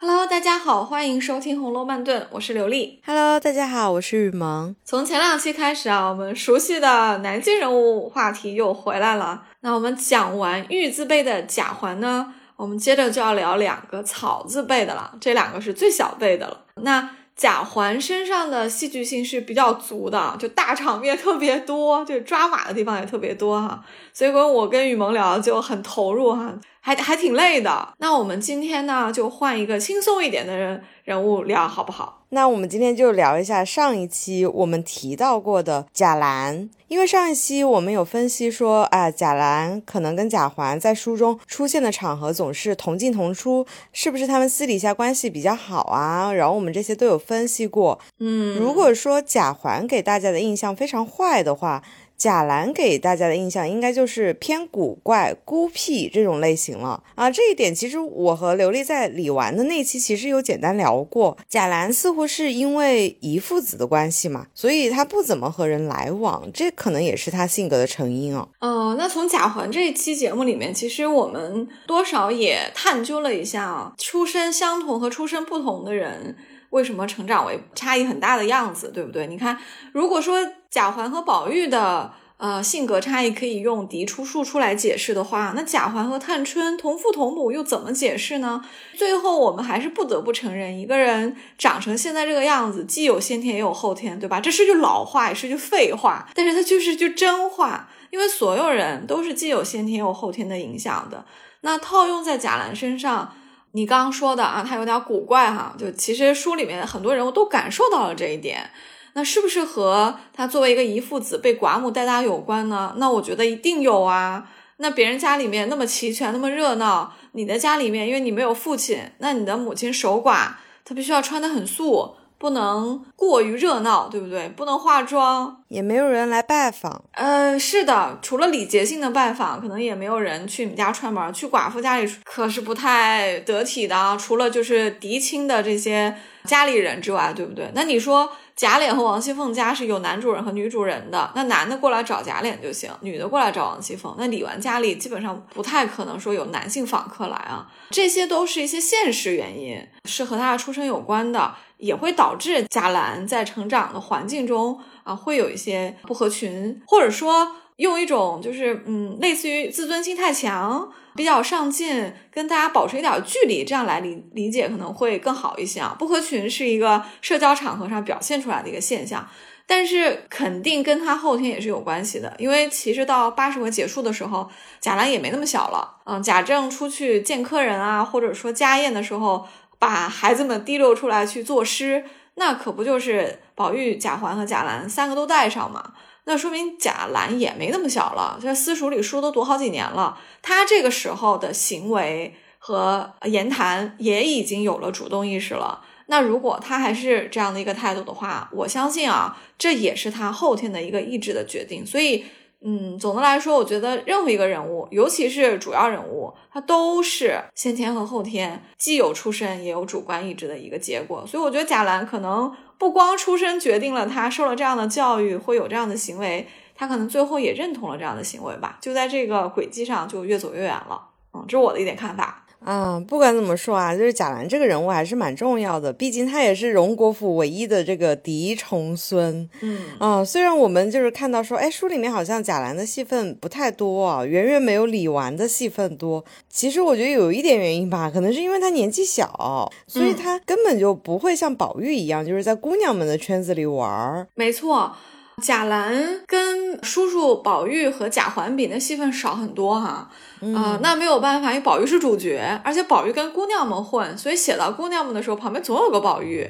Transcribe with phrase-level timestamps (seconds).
[0.00, 3.02] Hello，大家好，欢迎收听《红楼慢炖》，我是刘丽。
[3.04, 4.76] Hello，大家好，我是雨萌。
[4.84, 9.42] 从前两期开始啊，我们熟悉的男性人物话题又回来了。
[9.62, 16.60] 那我们讲完玉字辈的贾环呢，我们接着就要聊两个草字辈的了，这两个是最小辈的了。
[16.76, 23.82] 那贾环身上的戏剧性是比较足的，就大场面特别多，就抓马的地方也特别多哈。
[24.12, 26.54] 所以跟我跟雨萌聊就很投入哈，
[26.88, 27.92] 还还挺累的。
[27.98, 32.24] 那我们今天呢，就换一个轻松一点的人人物聊，好不好？
[32.30, 46.32] 那我们今天就聊一下上一期我们提到过的贾兰，因为上一期我们有分析说，啊，贾兰可能跟贾环在书中出现的场合总是同进同出，是不是他们私底下关系比较好啊？
[46.32, 47.98] 然后我们这些都有分析过。
[48.18, 51.82] 嗯，如果说贾环给大家的印象非常坏的话，
[52.18, 57.30] 贾兰给大家的印象应该就是偏古怪、孤僻这种类型了啊。
[57.30, 61.38] 这一点其实我和刘丽在李纨的那期其实有简单聊过。
[61.48, 68.48] 贾兰似乎是因为姨父子的关系嘛，所以他不怎么和人来往，这可能也是他性格的成因哦。
[68.58, 76.36] 呃，那从贾环这一期节目里面，其实我们多少也探究了一下啊，出身相同和出身不同的人
[76.70, 79.26] 为什么成长为差异很大的样子，对不对？
[79.26, 79.58] 你看，
[79.92, 80.38] 如果说
[80.70, 88.62] 贾环和宝玉的呃性格差异可以用嫡出庶出来解释的话，那贾环和探春同父同母又怎么解释呢？
[88.96, 94.40] 最后我们还是不得不承认，一个人长成现在这个样子，既有先天也有后天，对吧？
[94.40, 97.88] 这是句老话，也是句废话，但是它就是句真话。
[98.10, 101.26] 因为所有人都是既有先天又有后天的影响的。
[101.60, 103.34] 那套用在贾兰身上，
[103.78, 108.68] 你刚刚说的啊，他有点古怪哈，就其实书里面很多人物都感受到了这一点。
[109.12, 112.94] 那是不是和他作为一个遗父子被寡母带大有关呢？
[112.96, 114.50] 那我觉得一定有啊。
[114.78, 120.54] 那别人家里面那么齐全，那么热闹，你的家里面因为你没有父亲，那你的母亲守寡，
[120.84, 122.16] 她必须要穿得很素。
[122.38, 124.48] 不能过于热闹，对不对？
[124.50, 127.04] 不能化妆，也没有人来拜访。
[127.12, 131.32] 呃，是的，除了礼节性的拜访，可能也没有人去你们家串门。
[131.34, 134.16] 去寡妇家里可是不太得体的啊。
[134.16, 137.70] 除了就是嫡亲的这些家里人之外，对不对？
[137.74, 144.14] 那你说贾琏和王熙凤家是有男主人和女主人的，那男的过来找贾琏就行，女的过来找王熙凤。
[144.16, 147.66] 那李纨家里基本上不太可能说有男性访客来啊。
[147.90, 151.54] 这些都是一些现实原因，是和他的出身有关的。
[151.78, 165.94] 也会导致贾兰在成长的环境中啊，会有一些不合群，或者说用一种就是嗯，类似于自尊心太强、比较上进，跟大家保持一点距离，这样来理理解可能会更好一些啊。
[165.98, 169.28] 不合群是一个社交场合上表现出来的一个现象，
[169.64, 174.50] 但是肯定跟他后天也是有关系的，因为其实到八十回结束的时候，
[174.80, 179.46] 贾兰也没那么小了，嗯，贾政出去见客人啊，或者说家宴的时候。
[179.78, 185.92] 把孩子们提溜出来去作诗，那可不就是宝玉、贾环和贾兰三个都带上嘛？
[186.24, 195.82] 那说明贾兰也没那么小了，在私塾里书都读好几年了，他这个时候的行为和言谈也已经有了主动意识了。
[196.06, 201.86] 那如果他还是这样的一个态度的话，我相信啊，这也是他后天的一个意志的决定。
[201.86, 202.24] 所以。
[202.60, 211.24] 嗯，总的来说，我觉得任何一个人物，尤其是主要人物，他都是先天和后天既有出身也有主观意志的一个结果。
[211.24, 221.10] 所以，我觉得贾兰可能不光出身决定了他受了这样的教育会有这样的行为，他可能最后也认同了这样的行为吧，就在这个轨迹上就越走越远了。
[221.34, 222.44] 嗯，这是我的一点看法。
[222.64, 229.48] 嗯，不管怎么说啊，就是贾兰这个人物还是蛮重要的，毕竟他也是荣国府唯一的这个嫡重孙。
[229.60, 236.24] 嗯嗯，虽然我们就是看到说，哎，书里面好像贾兰的戏份不太多啊，远远没有李纨的戏份多。
[236.50, 244.26] 其实我觉得有一点原因吧，可能是因为他年纪小，所以他根本就不会像宝玉一样，就是在姑娘们的圈子里玩儿。
[244.34, 244.92] 没错。
[245.40, 250.10] 贾兰跟叔叔宝玉和贾环比，那戏份少很多哈。
[250.40, 256.48] 嗯、呃，那没有办法，因为宝玉是主角，而且宝玉跟姑娘们混，所以写到姑娘们的时候，旁边总有个宝玉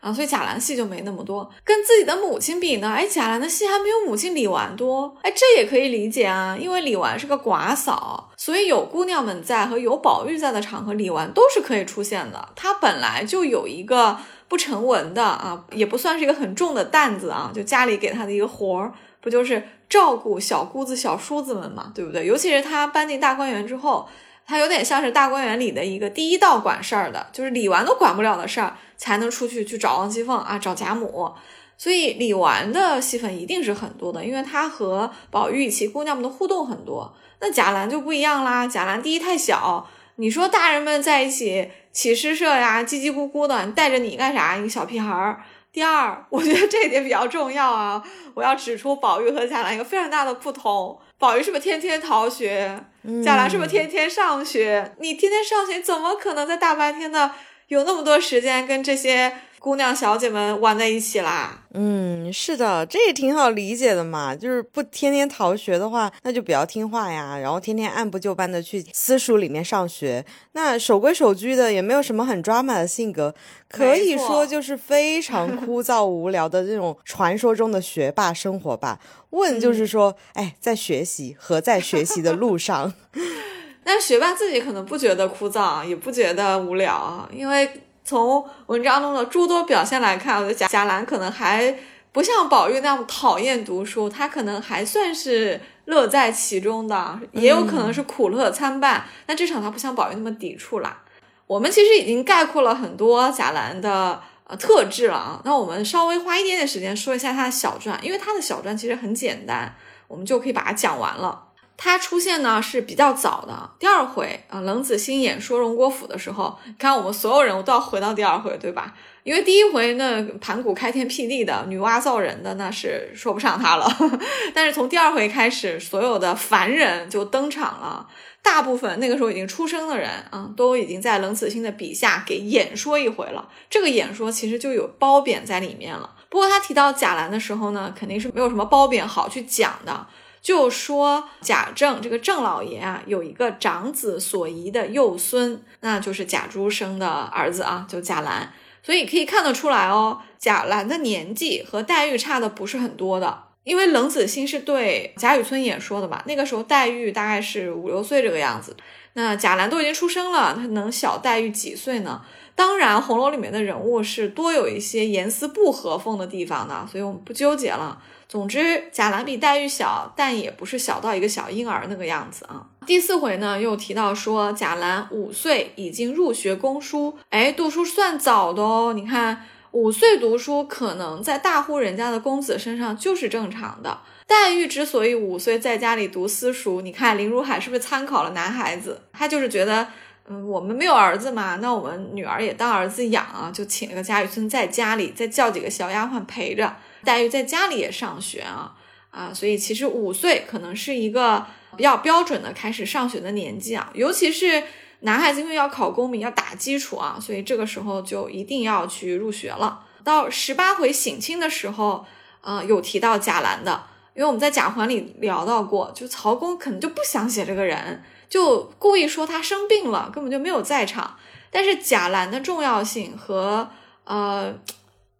[0.00, 1.50] 啊，所以贾兰戏就没那么多。
[1.64, 12.48] 跟自己的母亲比呢，哎，贾兰的戏还没有母亲李纨多，哎，这也可以理解啊，因为李纨是个寡嫂，所以有姑娘们在和有宝玉在的场合，李纨都是可以出现的。
[12.56, 14.18] 她本来就有一个。
[14.50, 22.26] 不成文的啊，也不算是一个很重的担子啊，就家里给他的一个活儿，不就是照顾小姑子、小叔子们嘛，对不对？
[22.26, 24.08] 尤其是他搬进大观园之后，
[24.44, 31.32] 他有点像是大观园里的一个第一道管事儿的，就是李纨都管不了的事儿，才能出去去找王熙凤啊，找贾母。
[31.78, 37.14] 所以李纨的戏份一定是很多的，因为她和宝玉以及姑娘们的互动很多。
[37.38, 39.88] 那贾兰就不一样啦，贾兰第一太小。
[40.20, 44.54] 你说大人们在一起起诗社呀，叽叽咕咕的，你带着你干啥？
[44.54, 45.42] 一个小屁孩儿。
[45.72, 48.02] 第二， 我觉得这一点比较重要啊，
[48.34, 51.00] 我要指出宝玉和贾兰一个非常大的不同。
[51.16, 52.78] 宝玉是不是天天逃学？
[53.24, 54.94] 贾兰是不是天天上学？
[55.00, 57.30] 你天天上学，怎么可能在大白天的
[57.68, 59.32] 有那么多时间跟这些？
[59.60, 61.64] 姑娘小姐们玩在一起啦。
[61.74, 64.34] 嗯，是的，这也挺好理解的嘛。
[64.34, 70.24] 就是不天天逃学的话，那就比较听话呀，然后天天按部就班的去私塾里面上学。
[70.52, 73.34] 那守规守矩的，也没有什么很 drama 的性格，
[73.68, 78.98] 可以说就是非常枯燥无聊的这种传说中的学霸生活吧。
[79.28, 82.90] 问就是说，哎，在学习和在学习的路上。
[83.84, 87.70] 但学霸自己可能不觉得枯燥，也不觉得无聊，因为。
[88.10, 91.72] 从文章中的诸多表现来看，我觉得贾贾兰可能还
[92.10, 99.04] 不像宝玉那样讨厌读书，他可能还算是乐在其中的，也有可能是苦乐参半。
[99.26, 101.02] 但至少他不像宝玉那么抵触啦。
[101.46, 109.72] 我们其实已经概括了很多贾兰的呃特质了啊，那我们稍微花一点点时间说一下他的小传，因为他的小传其实很简单，
[110.08, 111.44] 我们就可以把它讲完了。
[111.82, 118.94] 他出现呢是比较早的，第二回啊，冷子兴演说荣国府的时候，你看我们所有人我都要回到第二回，对吧？
[119.22, 123.90] 因为第一回那盘古开天辟地的女娲造人的那是说不上他了，
[124.52, 128.06] 但是从第二回开始，所有的凡人就登场了，
[128.42, 133.48] 大部分那个时候已经出生的人啊，都已经在冷子兴的笔下给演说一回了。
[133.70, 136.10] 这个演说其实就有褒贬在里面了。
[136.28, 140.06] 不过他提到贾兰的时候呢，肯定是没有什么褒贬好去讲的。
[140.42, 148.52] 就说贾政这个郑老爷啊，有一个长子所遗的幼孙，那就是贾珠生的儿子啊，就贾兰。
[148.82, 153.44] 所以可以看得出来哦，贾兰的年纪和黛玉差的不是很多的。
[153.62, 158.74] 因为冷子兴是对贾雨村演说的嘛，那个时候黛玉大概是五六岁这个样子，
[159.12, 162.22] 那贾兰都已经出生了，他能小黛玉几岁呢？
[162.54, 168.02] 当然，红楼里面的人物是多有一些严丝不合缝的地方的，所以我们不纠结了。
[168.30, 172.64] 总之，贾兰比黛玉小，但也不是小到一个小婴儿那个样子啊。
[172.86, 178.92] 第四回呢，又提到说贾兰五岁已经入学攻书，哎，读书算早的哦。
[178.94, 183.98] 你看，五岁读书，可能在大户人家的公子身上就是正常的。
[184.28, 189.02] 黛玉之所以五岁在家里读私塾，你看林如海是不是参考了男孩子？
[189.12, 189.88] 他就是觉得，
[190.28, 196.76] 嗯，我们没有儿子嘛，那我们女儿也当儿子养啊，就请了个贾雨村在家里，再叫几个小丫鬟陪着。
[197.04, 198.74] 黛玉在家里也上学啊
[199.10, 204.62] 啊，所以其实五岁可能是一个比较标准的开始上学的年纪啊，尤其是
[205.00, 209.86] 男孩子因为要考功名要打基础啊，所以这个时候就一定要去入学了。
[210.04, 212.04] 到十八回省亲的时候，
[212.40, 213.82] 呃，有提到贾兰的，
[214.14, 221.16] 因为我们在贾环里聊到过，就曹公可能就不想写这个人，就故意说他生病了，根本就没有在场。
[221.50, 223.68] 但是贾兰的重要性和
[224.04, 224.54] 呃，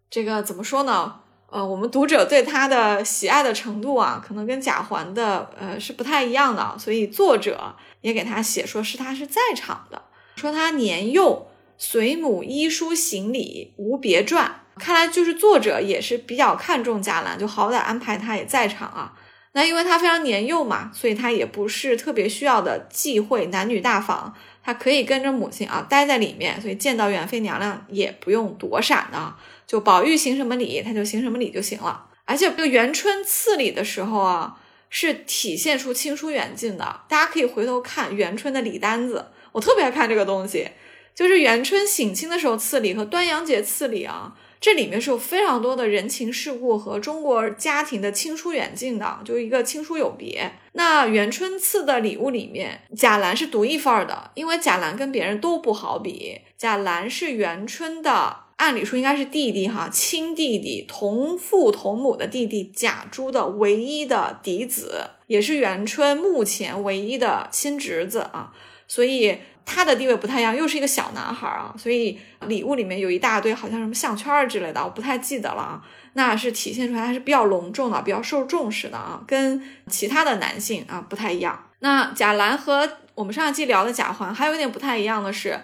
[0.09, 1.20] 这个怎么说呢？
[1.51, 10.01] 呃，我们读者对他的喜爱的程度啊，可能跟贾环的呃是不太一样的，所以作者也给他写说是他是在场的，
[10.37, 19.13] 说他年幼随母依书行礼无别传，看来就是作者也是比较看重贾兰，就好歹安排他也在场啊。
[19.53, 24.33] 那因为他非常年幼嘛，所以他也不是特别需要的忌讳男女大访，
[24.63, 29.35] 他可以跟着母亲啊待在里面，所以见到元妃娘娘也不用躲闪的。
[29.67, 32.05] 就宝玉行什么礼，他就行什么礼就行了。
[32.25, 34.57] 而且这个元春赐礼的时候啊，
[34.89, 37.01] 是体现出亲疏远近的。
[37.09, 40.69] 大家可以回头看元春的礼单子，我特别爱看这个东西。
[41.13, 50.51] 就是元春省亲的时候赐礼和端阳节赐礼啊，这里面是有非常多的人情世故和中国家庭的亲疏远近的，就一个亲疏有别。
[50.73, 56.41] 那元春赐的礼物里面，贾兰是独一份儿的，因为贾兰跟别人都不好比。
[56.59, 58.37] 贾兰是元春的。
[58.57, 68.53] 按理说应该是弟弟哈，亲弟弟，同父同母的弟弟贾珠的唯一的嫡子，也是元春目前唯一的亲侄子啊，
[68.87, 69.39] 所以
[69.73, 75.81] 他的地位不太一样，又是一个小男孩啊，所以礼物里面有一大堆好像什么项圈之类的，我不太记得了啊，
[76.13, 81.57] 那是体现出来他是比较隆重的，比较受重视的啊，跟其他的男性啊不太一样。
[81.79, 85.59] 那贾兰和我们上一期聊的贾环还有一点不太一样的是。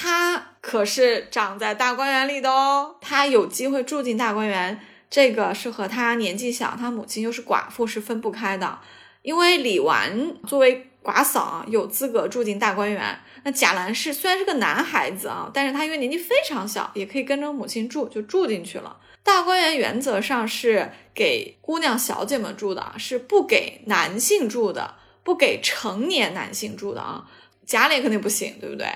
[0.00, 4.78] 他可是长在大观园里的哦，他有机会住进大观园，
[5.10, 8.78] 这个是和他年纪小，他母亲又是寡妇是分不开的。
[9.22, 13.18] 因为李纨作为寡嫂啊，有资格住进大观园。
[13.44, 18.98] 那贾兰是虽然是个男孩子啊，但是他因为年纪非常小，也可以跟着母亲住，就住进去了。
[19.22, 27.26] 大观园原则上是给姑娘小姐们住的，是不给男性住的，不给成年男性住的啊。
[27.66, 28.86] 贾琏肯定不行，对不对？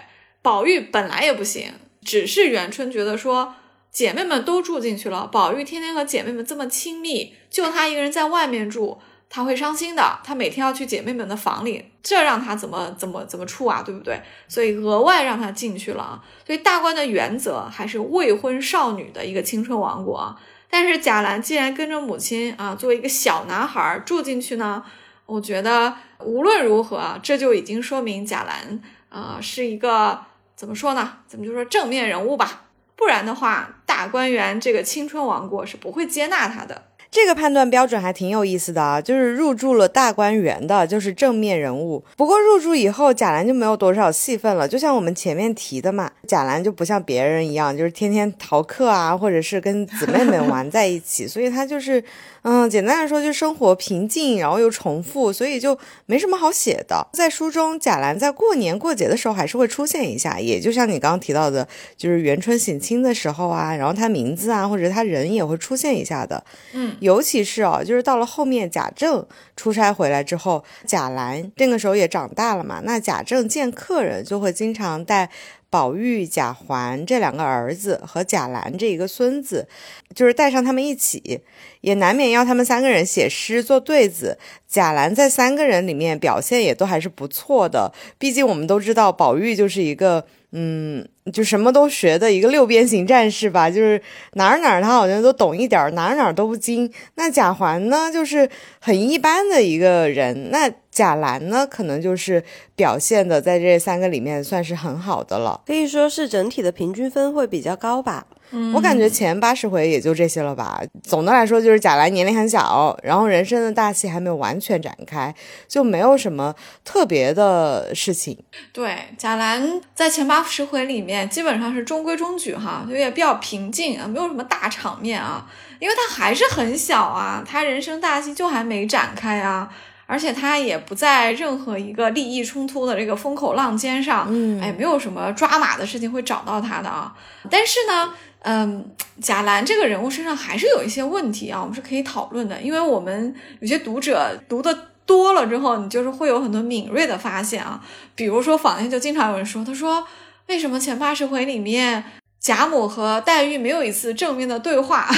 [0.41, 3.55] 宝玉本来也不行，只是元春觉得说
[3.91, 9.01] 姐妹们都住进去了，宝玉天天和姐妹们这么亲密，就他一个人在外面住，
[9.35, 10.21] 他会伤心的。
[10.23, 14.21] 他每天要去姐妹们的房里，这让他怎么怎么怎么处啊，对不对？
[14.47, 16.23] 所以额外让他进去了啊。
[16.47, 20.37] 所以大观的原则还是未婚少女的一个青春王国。
[20.69, 24.85] 但是贾兰既然跟着母亲啊，作为一个小男孩住进去呢，
[25.25, 30.21] 我觉得无论如何，这就已经说明贾兰啊是一个
[30.55, 31.11] 怎么说呢？
[31.27, 32.65] 怎么就说正面人物吧？
[32.95, 36.91] 不然的话，大观园这个青春王国是不会接纳他的。
[37.13, 42.03] 这个判断标准还挺有意思的啊，就是入住了大观园的，就是正面人物。
[42.17, 44.67] 不过入住以后，贾兰就没有多少戏份了。
[44.67, 52.03] 就像我们前面提的嘛，贾兰就不像别人一样，就是天天逃课啊，或者是跟姊妹们玩在一起， 所以他就是。
[52.43, 57.07] 嗯，简单来说，就生活平静，然后又重复，所以就没什么好写的。
[57.13, 66.43] 在书中，贾兰在过年过节的时候还是会出现一下，也就像你刚刚提到的，就是元春省亲的时候啊，然后他名字啊，或者他人也会出现一下的。
[66.73, 69.25] 嗯，尤其是啊，就是到了后面贾政
[69.57, 75.31] 出差回来之后，贾兰这个时候也长大了嘛，那贾政见客人就会经常带。
[75.73, 79.67] 宝玉、贾环这两个儿子和贾兰这一个孙子，
[80.15, 81.41] 就是带上他们一起，
[81.81, 84.37] 也难免要他们三个人写诗做对子。
[84.69, 90.27] 贾兰在三个人里面表现也都还是不错的，毕竟我们都知道宝玉就是一个。
[90.55, 94.03] 嗯，就什么都学的一个六边形战士吧，就是
[94.35, 96.93] 哪儿哪儿他好像都懂一点，哪儿哪儿都不精。
[97.15, 100.51] 那贾环呢，就是很一般的一个人。
[100.51, 102.45] 那贾兰呢，可能就是
[102.77, 108.27] 表现的在这三个里面算是很好的了，可以说是整体的平均分会比较高吧。
[108.75, 110.79] 我感觉前八十回也就这些了吧。
[111.03, 115.35] 总的来说，就是贾兰年龄很小，然后人生的大戏还没有完全展开，
[115.67, 118.39] 就没有什么特别的事情。
[118.71, 129.71] 对，贾兰在前八十回里面基本上是中规中矩哈，就也比较平静啊，没有什么大场面啊，因为他还是很小啊，他人生大戏就还没展开啊，
[130.13, 137.15] 而且他也不在任何一个利益冲突的这个风口浪尖上，嗯，哎，没有什么抓马的事情会找到他的啊。
[137.51, 138.13] 但是呢。
[138.45, 138.85] 嗯，
[139.23, 142.61] 贾兰这个人物身上还是有一些问题啊，我们是可以讨论的。
[142.61, 144.77] 因为我们有些读者读的
[145.07, 147.81] 多了之后，你就是会有很多敏锐的发现啊。
[148.17, 150.05] 比如说坊间就经常有人说，他说
[150.49, 152.03] 为什么前八十回里面
[152.41, 155.09] 贾母和黛玉没有一次正面的对话，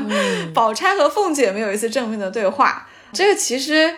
[0.52, 2.86] 宝钗和凤姐没有一次正面的对话？
[3.14, 3.94] 这个其实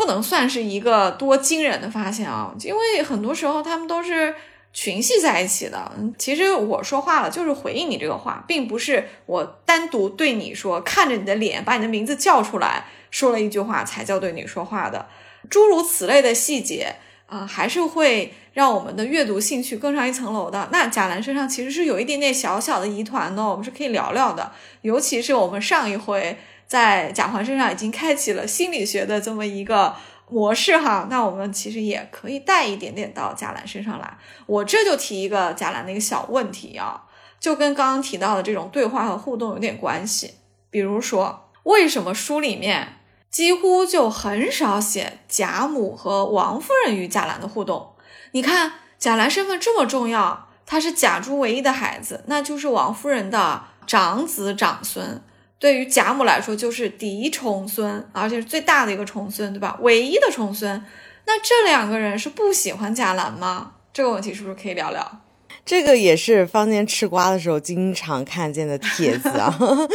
[0.00, 4.34] 不能算是一个多惊人的发现啊，因为很多时候他们都是。
[4.72, 15.08] 群戏在一起的，其实我说话了就是回应你这个话，并不是我单独对你说，看着你的脸把你的名字叫出来说了一句话才叫对你说话的。
[15.50, 16.94] 诸如此类的细节
[17.26, 20.68] 啊，还是会让我们的阅读兴趣更上一层楼的。
[20.70, 24.52] 那贾兰身上其实是有一点点小小的疑团的，我们是可以聊聊的。
[24.82, 26.38] 尤其是我们上一回
[26.70, 29.96] 在贾环身上已经开启了心理学的这么一个。
[30.32, 34.16] 模式哈，那我们其实也可以带一点点到贾兰身上来。
[34.46, 37.02] 我这就提一个贾兰的一个小问题啊，
[37.40, 40.34] 就跟刚刚提到的这种对话和互动有点关系。
[40.70, 42.98] 比如说，为什么书里面
[43.28, 47.94] 几乎就很少写贾母和王夫人与贾兰的互动？
[48.30, 55.20] 你看，贾兰身份这么重要，他是贾珠唯一的孩子，那就是王夫人的长子长孙。
[55.60, 59.78] 对于贾母来说，就是嫡重孙，而且是最大的一个重孙，对吧？
[59.82, 60.82] 唯一的重孙。
[61.26, 63.72] 那这两个人是不喜欢贾兰吗？
[63.92, 65.20] 这个问题是不是可以聊聊？
[65.66, 69.54] 这个也是坊间吃瓜的时候经常看见的帖子啊。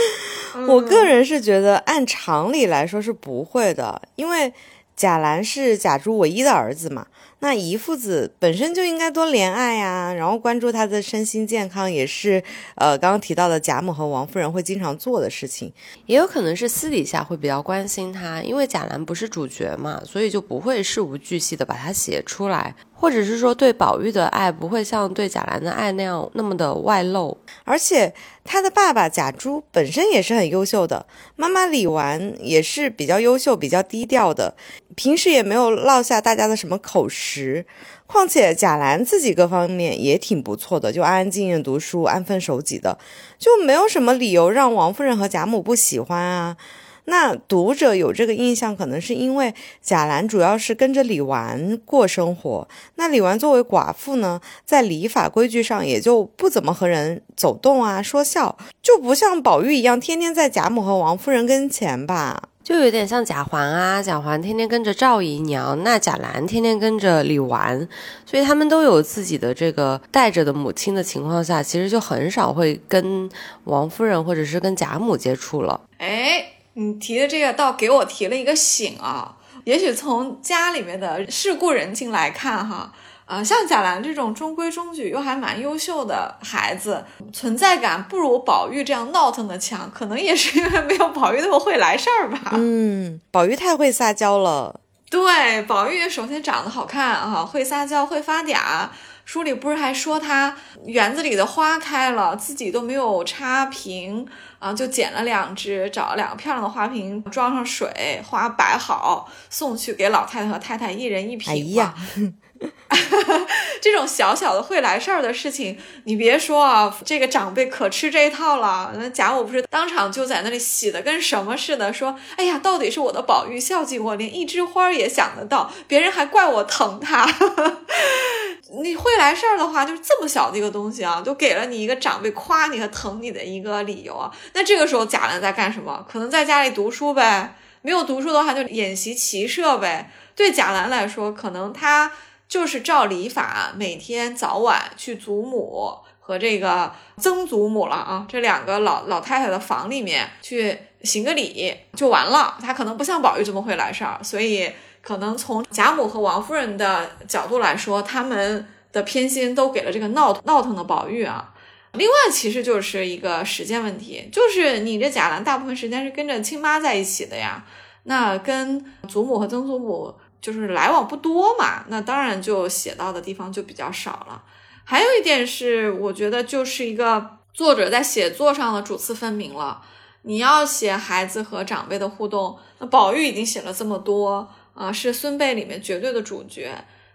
[0.70, 4.54] 我个人是觉得，按常理来说是不会的，因为
[4.96, 7.08] 贾兰是贾珠唯一的儿子嘛。
[7.46, 15.72] 那姨父子本身就应该多怜爱呀，然后关注他的身心健康，也是呃刚刚提到的贾母和王夫人会经常做的事情，
[16.08, 34.56] 也有可能是私底下会比较关心他，因为贾兰不是主角嘛，所以就不会事无巨细的把他写出来，或者是说对宝玉的爱不会像对贾兰的爱那样那么的外露，而且他的爸爸贾珠本身也是很优秀的，妈妈李纨也是比较优秀、比较低调的，
[34.96, 37.66] 平时也没有落下大家的什么口实。
[38.08, 42.98] 况且贾兰自己各方面也挺不错的，就安安静静读书、安分守己的，
[43.38, 46.56] 就没有什么理由让王夫人和贾母不喜欢啊。
[47.06, 62.50] 那读者有这个印象，可能是因为贾兰主要是跟着李纨过生活，那李纨作为寡妇呢，在礼法规矩上也就不怎么和人走动啊、说笑，就不像宝玉一样天天在贾母和王夫人跟前吧。
[62.64, 67.88] 就有点像贾环啊，贾环天天跟着赵姨娘，那贾兰天天跟着李纨，
[68.26, 73.30] 所以他们都有自己的这个带着的母亲的情况下，其实就很少会跟
[73.66, 75.80] 王夫人或者是跟贾母接触了。
[76.00, 76.44] 哎，
[76.76, 82.94] 你提的这个倒给我提了一个醒啊，也许从家里面的世故人情来看哈。
[83.26, 87.04] 啊，像贾兰这种中规中矩又还蛮优秀的孩子，
[87.34, 92.52] 存在感不如宝玉这样闹腾的强，可能也是因为没有宝玉那么会来事儿吧。
[92.52, 94.80] 嗯，宝玉太会撒娇了。
[95.10, 98.90] 对，宝玉首先长得好看啊，会撒娇，会发嗲。
[99.26, 100.56] 书里不是还说他
[100.86, 104.26] 园子里的花开了，自己都没有插瓶
[104.60, 111.52] 啊，就捡了两只，找了两个漂亮的花瓶，装上水，花摆好，送去给老太太和太太一人一瓶。
[111.52, 111.94] 哎呀。
[113.82, 118.94] 这种小小的会来事儿的事情，你别说啊，这个长辈可吃这一套了。
[118.98, 127.26] 那贾母不是当场就在那里喜的跟什么似的，说：“哎呀，到底是我的宝玉孝敬我，连一枝花也想得到，别人还怪我疼他。
[128.82, 134.32] 你会来事儿的话，就是这么小的一个东西啊，都给了你一个长辈夸你和疼你的一个理由啊。
[134.54, 136.06] 那这个时候贾兰在干什么？
[136.10, 137.56] 可能在家里读书呗。
[137.82, 140.10] 没有读书的话，就演习骑射呗。
[140.36, 142.12] 对贾兰来说，可能他。
[142.48, 152.58] 就是照礼法，每天早晚去祖母和这个曾祖母了啊，这两个老老太太的房里面去行个礼就完了。
[152.62, 154.72] 他可能不像宝玉这么会来事儿，所以
[155.02, 161.54] 可能从贾母和王夫人的角度来说，他们的偏心都给了这个闹闹腾的宝玉啊。
[161.94, 167.66] 另外，其实就是一个时间问题，就是你这贾兰大部分时间是跟着亲妈在一起的呀，
[168.04, 170.14] 那跟祖母和曾祖母。
[170.46, 174.44] 就是来往不多嘛，那当然就写到的地方就比较少了。
[174.84, 179.82] 还有一点是，我觉得就是一个作者在写作上的主次分明了。
[180.22, 186.72] 你要写孩子和长辈的互动，那宝玉已经写了这么多啊，是孙辈里面绝对的主角。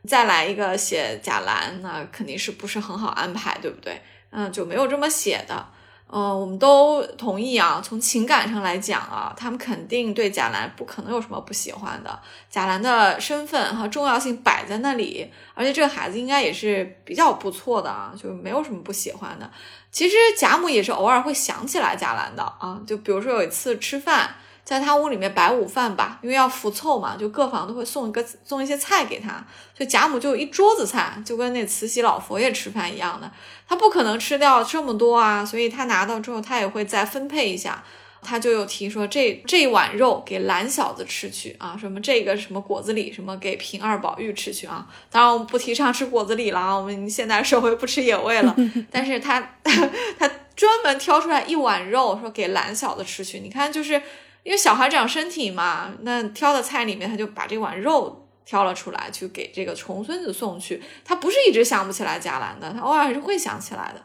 [0.08, 4.02] 再来一个写贾兰，那肯定是不是很好安排，对不对？
[4.30, 5.68] 嗯，就没有这么写的。
[6.12, 7.80] 嗯，我们都同意啊。
[7.84, 12.20] 从情感上来讲啊，他们肯定对贾兰不可能有什么不喜欢的。
[12.50, 19.50] 贾兰的身份和重要性摆在那里，而且这个孩子应该也是比较不错的啊，就没有什么不喜欢的。
[19.92, 24.34] 其实贾母也是偶尔会想起来贾兰的啊，就比如说有一次吃饭。
[24.64, 29.44] 在他屋里面摆午饭吧，因为要福凑嘛，就各房都会送一个送一些菜给他，
[29.76, 33.28] 所以贾母就有一桌子菜，就跟那慈禧老佛爷吃饭一样的，
[33.68, 37.82] 他不可能吃掉这么多啊，所以他拿到之后，他也会再分配一下，
[38.22, 48.54] 他就有提说这这一碗肉给蓝小子吃去啊，什么这个什么果子狸什么给平儿宝玉吃去啊，当然我们不提倡吃果子狸了啊，我们现在社会不吃野味了，
[48.88, 49.40] 但是他
[50.16, 54.00] 他专门挑出来一碗肉说给蓝小子吃去，你看就是。
[54.42, 60.82] 因为小孩长身体嘛，那挑的菜里面他就把这碗肉挑了出来，去给这个重孙子送去。
[61.04, 64.02] 他不是一直想不起来贾兰的，他偶尔还是会想起来的。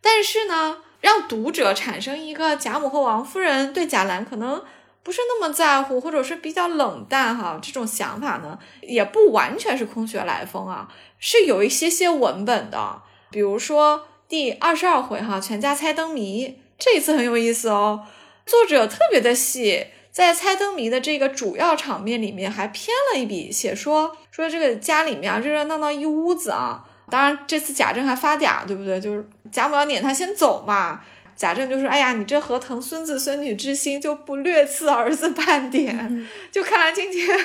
[0.00, 4.62] 但是呢，让读者产生一个贾母和王夫人对贾兰可能
[5.02, 13.02] 不是那么在乎，或者是比较冷淡哈，这种想法呢，也不完全是空穴来风啊，是有一些些文本的。
[13.30, 18.04] 比如说第二十二回哈，全家猜灯谜，这一次很有意思哦。
[18.48, 26.82] 作者特别的细，在猜灯谜的这个主要场面里面还偏了一笔，写说说这个家里面啊热热闹闹一屋子啊。
[27.10, 28.98] 当然这次贾政还发嗲，对不对？
[28.98, 31.02] 就是贾母要撵他先走嘛，
[31.36, 37.38] 贾政就说：“哎呀，你这何疼孙子孙女之心，就不略次儿子半点？”就看来今天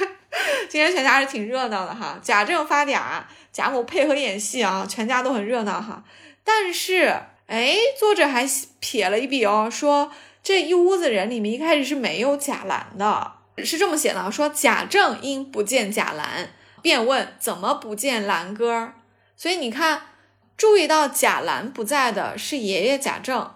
[0.69, 2.17] 今天全家是挺热闹的哈。
[2.21, 6.03] 贾政发嗲，贾母配合演戏啊，全家都很热闹哈。
[6.45, 7.13] 但是
[7.47, 8.45] 哎，作者还
[8.79, 10.09] 撇了一笔哦，说。
[10.43, 13.31] 这一屋子人里面，一开始是没有贾兰的，
[13.63, 16.49] 是这么写的：说贾政因不见贾兰，
[16.81, 18.95] 便问怎么不见兰哥儿。
[19.37, 20.01] 所以你看，
[20.57, 23.51] 注意到贾兰不在的是爷爷贾政，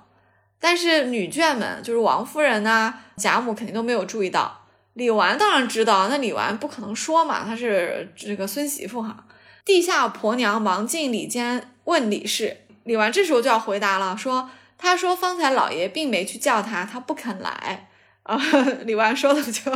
[0.61, 4.63] 但是女眷们，就是王夫人呐、贾母肯定都没有注意到。
[4.93, 9.25] 李纨当然知道，那李纨不可能说嘛，她是这个孙媳妇哈。
[9.65, 14.49] 地下婆娘忙进里间问李氏，李纨这时候就要回答了，说。
[14.77, 17.87] 他说：“方才老爷并没去叫他，他不肯来
[18.23, 18.39] 啊。
[18.85, 19.71] ”李纨说的就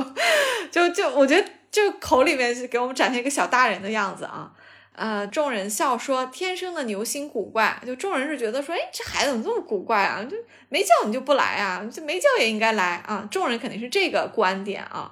[0.71, 4.51] 就就，我觉得就口里面是给我们展现一个小大人的样子啊。
[4.93, 10.21] 呃，众人笑说：“天生的牛心古怪。”就众人是觉得说：“哎，这孩子怎么这么古怪啊？
[10.23, 10.35] 就
[10.69, 11.81] 没叫你就不来啊？
[11.91, 15.11] 这没叫也应该来啊！”众人肯定是这个观点啊。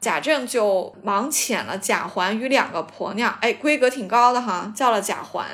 [0.00, 5.46] 贾政就忙遣了贾环与两个婆娘，哎，规格挺高的哈，叫了贾环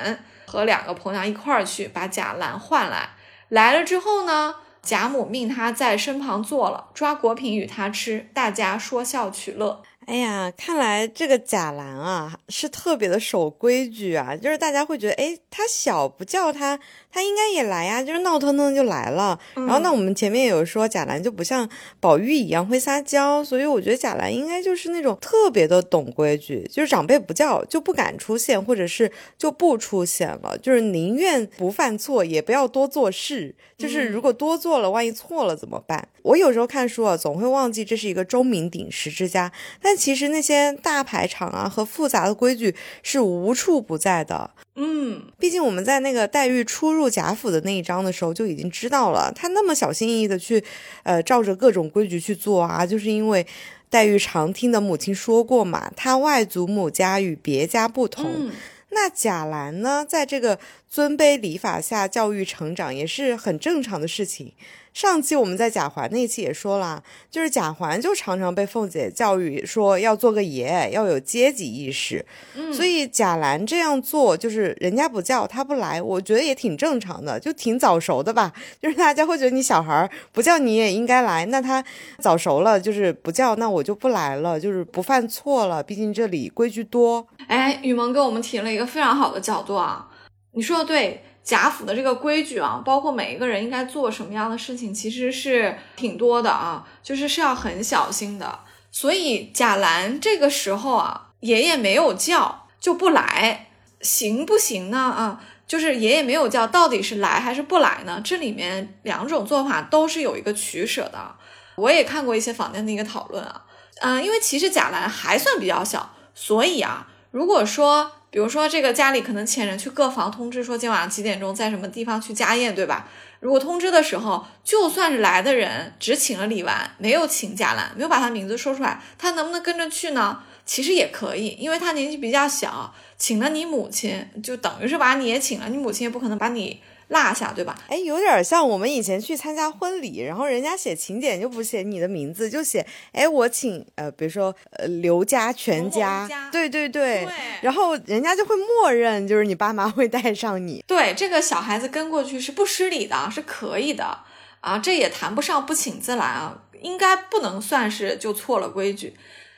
[0.45, 3.09] 和两个婆娘一块儿去把贾兰唤来。
[3.49, 9.83] 来了之后呢，贾母命他在身旁坐了，抓果品与他吃，大家说笑取乐。
[10.05, 16.79] 哎呀，看来这个贾兰啊是特别的守规矩啊，就是大家会觉得，哎，他小不叫他，
[17.17, 19.39] 他应该也来呀，就是闹腾腾就来了。
[19.55, 21.67] 然后那我们前面有说贾兰就不像
[21.99, 36.07] 宝玉一样会撒娇，所以我觉得贾兰应该就是那种特别的懂规矩，就是长辈不叫就不敢出现，或者是就不出现了，就是宁愿不犯错也不要多做事，就是如果多做了，万一错了怎么办？
[36.21, 39.51] 我有时候看书啊，总会忘记这是一个钟鸣鼎食之家，
[39.81, 44.51] 但其实那些大排场啊和复杂的规矩是无处不在的。
[44.79, 50.63] 嗯，毕竟我们在那个黛玉初入贾府的那一章的时候就已经知道了，她那么小心翼翼的去，
[51.01, 53.43] 呃，照着各种规矩去做啊，就是因为
[53.89, 58.51] 黛玉常听的母亲说过嘛，她外祖母家与别家不同。
[58.89, 64.53] 那贾兰呢，在这个尊卑礼法下教育成长，也是很正常的事情。
[64.97, 72.25] 上期我们在贾环那一期也说了，就是贾环就常常被凤姐教育说要做个爷，要有阶级意识。
[72.55, 78.51] 嗯，所以贾兰这样做，就是人家不叫他不来，我觉得也挺正常的，就挺早熟的吧。
[78.81, 81.85] 就是大家会觉得你小孩不叫你也应该来，那他
[82.17, 85.83] 早熟了，就是不叫，那我就不来了，就是不犯错了。
[85.83, 87.27] 毕竟这里规矩多。
[87.45, 90.07] 哎，雨萌给我们提了一个非常好的角度啊，
[90.53, 91.21] 你说的对。
[91.47, 98.59] 贾府的这个规矩啊，包括每一个人应该做什么样的事情，其实是挺多的啊，就是是要很小心的。
[98.91, 103.69] 所以贾兰这个时候啊，爷爷没有叫就不来，
[104.01, 104.97] 行不行呢？
[104.99, 108.21] 啊，就是爷爷没有叫，到底是来还是不来呢？
[108.21, 111.33] 这里面两种做法都是有一个取舍的。
[111.77, 113.63] 我也看过一些坊间的一个讨论啊，
[114.01, 118.11] 嗯，因为其实贾兰还算比较小，所以啊，如果说。
[118.29, 123.07] 比如说，这个家里可能请人去各房通知说今晚上几点钟在什么地方去家宴，对吧？
[123.39, 130.43] 如果通知的时候，就算是来的人只请了李纨，没有请贾兰，没有把他名字说出来，他能不能跟着去呢？
[130.65, 136.81] 其实也可以，因为他年纪比较小，请了你母亲，就等于是把你也请了，你母亲也不可能把你。
[137.09, 137.73] 落下对吧？
[137.87, 147.27] 哎，有点像我们以前去参加婚礼，然后人家写请柬就不写你的名字，就写哎我请呃，比如说呃刘家全家，对对对，
[147.61, 150.83] 然后人家就会默认就是你爸妈会带上你。
[150.85, 154.19] 对，这个小孩子跟过去是不失礼的，是可以的
[154.59, 159.15] 啊，这也谈不上不请自来啊，应该不能算是就错了规矩。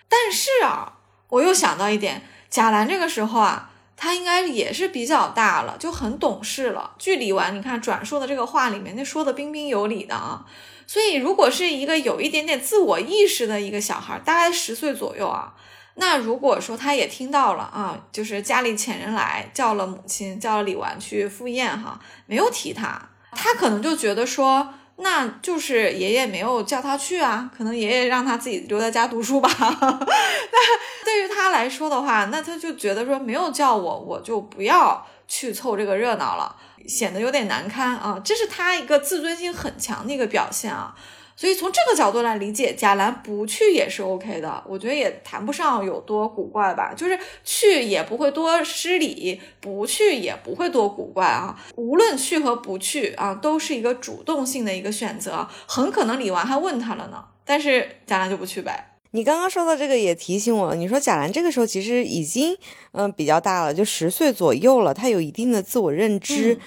[0.07, 0.93] 但是啊，
[1.29, 3.71] 我又想到一点，贾兰这个时候啊。
[4.01, 6.95] 他应该也是比较大了，就很懂事了。
[6.97, 10.45] 据李纨你看转述的这个话里面，那说的彬彬有礼的啊。
[10.87, 15.53] 所以如果是一个有一点点自我意识的一个小孩，大概十岁左右啊，
[15.95, 24.73] 那如果说他也听到了啊，就是家里请人来叫了母亲，叫了李纨去赴宴哈，没有提他，他可能就觉得说。
[25.01, 29.49] 那就是爷爷没有叫他去啊，可能爷爷让他自己留在家读书吧。
[29.59, 36.55] 那对于他来说的话，那他就觉得说没有叫我，我就不要去凑这个热闹了，
[36.87, 38.21] 显得有点难堪啊。
[38.23, 40.93] 这是他一个自尊心很强的一个表现啊。
[41.39, 46.93] 所以从这个角度来理解，贾兰不去也是 OK 的，我觉得也谈不上有多古怪吧。
[46.93, 51.57] 就是去也不会多失礼，不去也不会多古怪啊。
[51.77, 55.47] 无论去和不去啊，都是一个主动性的一个选择。
[55.65, 58.97] 很可能李纨还问他了呢，但是贾兰就不去呗。
[59.11, 62.57] 你刚刚说到这个也提醒我，你说贾兰这个时候其实已经
[62.91, 66.59] 嗯比较大了，就十岁左右了，他有一定的自我认知。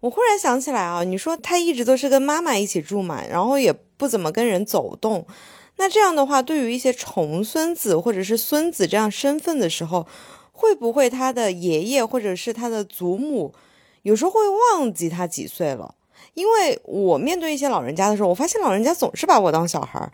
[0.00, 5.26] 我忽然想起来啊，你说他一直都是跟妈妈一起住嘛，然后也不怎么跟人走动，
[5.76, 10.06] 那这样的话，对于一些重孙子或者是孙子这样身份的时候，
[10.52, 13.54] 会不会他的爷爷或者是他的祖母
[14.02, 15.94] 有时候会忘记他几岁了？
[16.34, 20.12] 因为我面对一些老人家的时候，我发现老人家总是把我当小孩儿。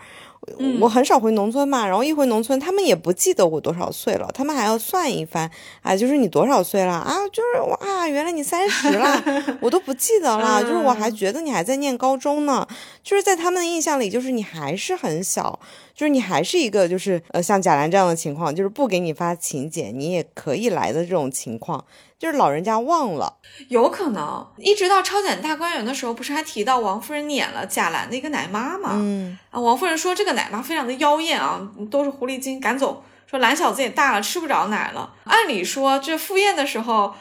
[0.81, 5.48] 我很少回农村嘛，然后一回农村，他们也不记得我多少岁了，他们还要算一番
[5.83, 7.16] 啊，就是你多少岁了啊？
[7.33, 9.22] 就是哇，原来你三十了，
[9.61, 12.66] 我都不记得了，就是我还 觉得你还在念高中呢，
[13.05, 15.61] 就是在他们的印象里，就是你还是很小，
[15.94, 21.85] 就是你还是一个就是呃像贾兰这样的情况，就是不给你发请柬，你也可以来的这种情况。
[22.22, 28.90] 就是老人家忘了，有可能一直到超检大观园的时候，不是还提到王夫人撵了贾兰的一个奶妈吗？
[28.92, 33.02] 嗯啊，王夫人说这个奶妈非常的妖艳啊，都是狐狸精，赶走。
[33.26, 35.14] 说蓝小子也大了，吃不着奶了。
[35.24, 37.12] 按理说这赴宴的时候，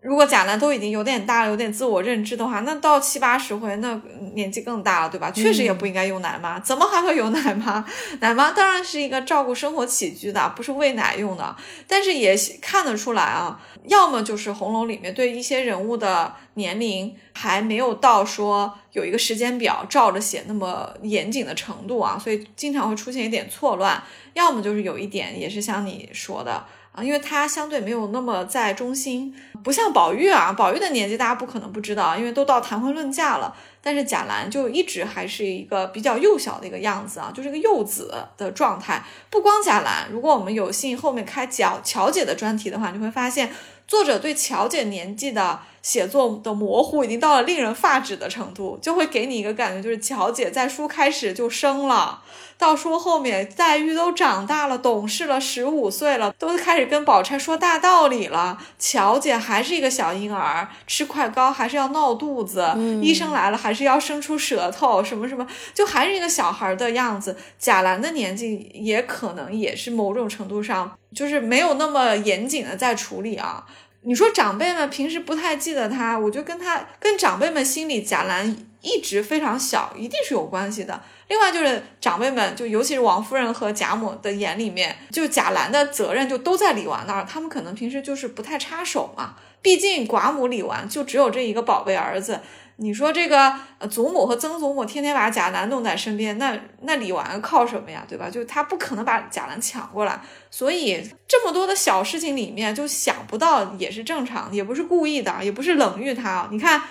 [0.00, 4.00] 如果贾兰都已经有点大了，有点自我认知的话，那到七八十回，那
[4.32, 5.30] 年纪更大了，对吧？
[5.30, 7.84] 确实也不应该用奶妈，怎么还会有奶妈？
[8.20, 11.54] 奶妈当然是一个照顾生活起居的，不是喂奶用的。
[11.86, 24.02] 但是也看得出来啊，要么就是红楼里面对一些人物的年龄还没有到说有一个时间表照着写那么严谨的程度啊，所以经常会出现一点错乱。
[24.32, 26.64] 要么就是有一点也是像你说的。
[26.92, 33.54] 啊，因为他相对没有那么在中心，不像宝玉啊，宝玉的年纪大家不可能不知道，因为都到谈婚论嫁了。
[33.82, 39.02] 但是贾兰就一直还是一个比较幼小的一个样子啊，就是个幼子的状态。
[39.30, 43.50] 不光贾兰，如果我们有幸后面开乔乔姐的专题的话，你会发现
[43.86, 52.22] 作者对乔姐年纪的写作的模糊已经到了令人发指的程度，就会给你一个感觉，就是乔姐在书开始就生了。
[52.58, 58.58] 到书后面，黛玉都长大了，懂事了，十五岁了，都开始跟宝钗说大道理了。
[58.78, 62.70] 乔姐还是一个小婴儿，吃块糕还是要闹肚子，
[63.02, 67.34] 医生来了还是要伸出舌头，什么什么，就还是一个小孩的样子。
[67.58, 73.64] 贾兰的年纪也可能也是某种程度上，就是没有那么严谨的在处理啊。
[74.02, 81.00] 你说长辈们平时不太记得他，我就跟他跟长辈们心里贾兰一直非常小，一定是有关系的。
[81.28, 87.26] 另外就是长辈们，就尤其是王夫人和贾母的眼里面，就贾兰的责任就都在李纨那儿。
[87.28, 89.36] 他们可能平时就是不太插手嘛。
[89.62, 92.40] 毕竟寡母李纨就只有这一个宝贝儿子。
[92.80, 93.54] 你说这个
[93.90, 98.04] 祖母和曾祖母天天把贾兰弄在身边，那那李纨靠什么呀？
[98.08, 98.28] 对吧？
[98.30, 100.20] 就他不可能把贾兰抢过来。
[100.50, 106.48] 所以这么多的小事情里面，就想不到也是正常，也不是故意的，也不是冷遇他。
[106.50, 106.82] 你看，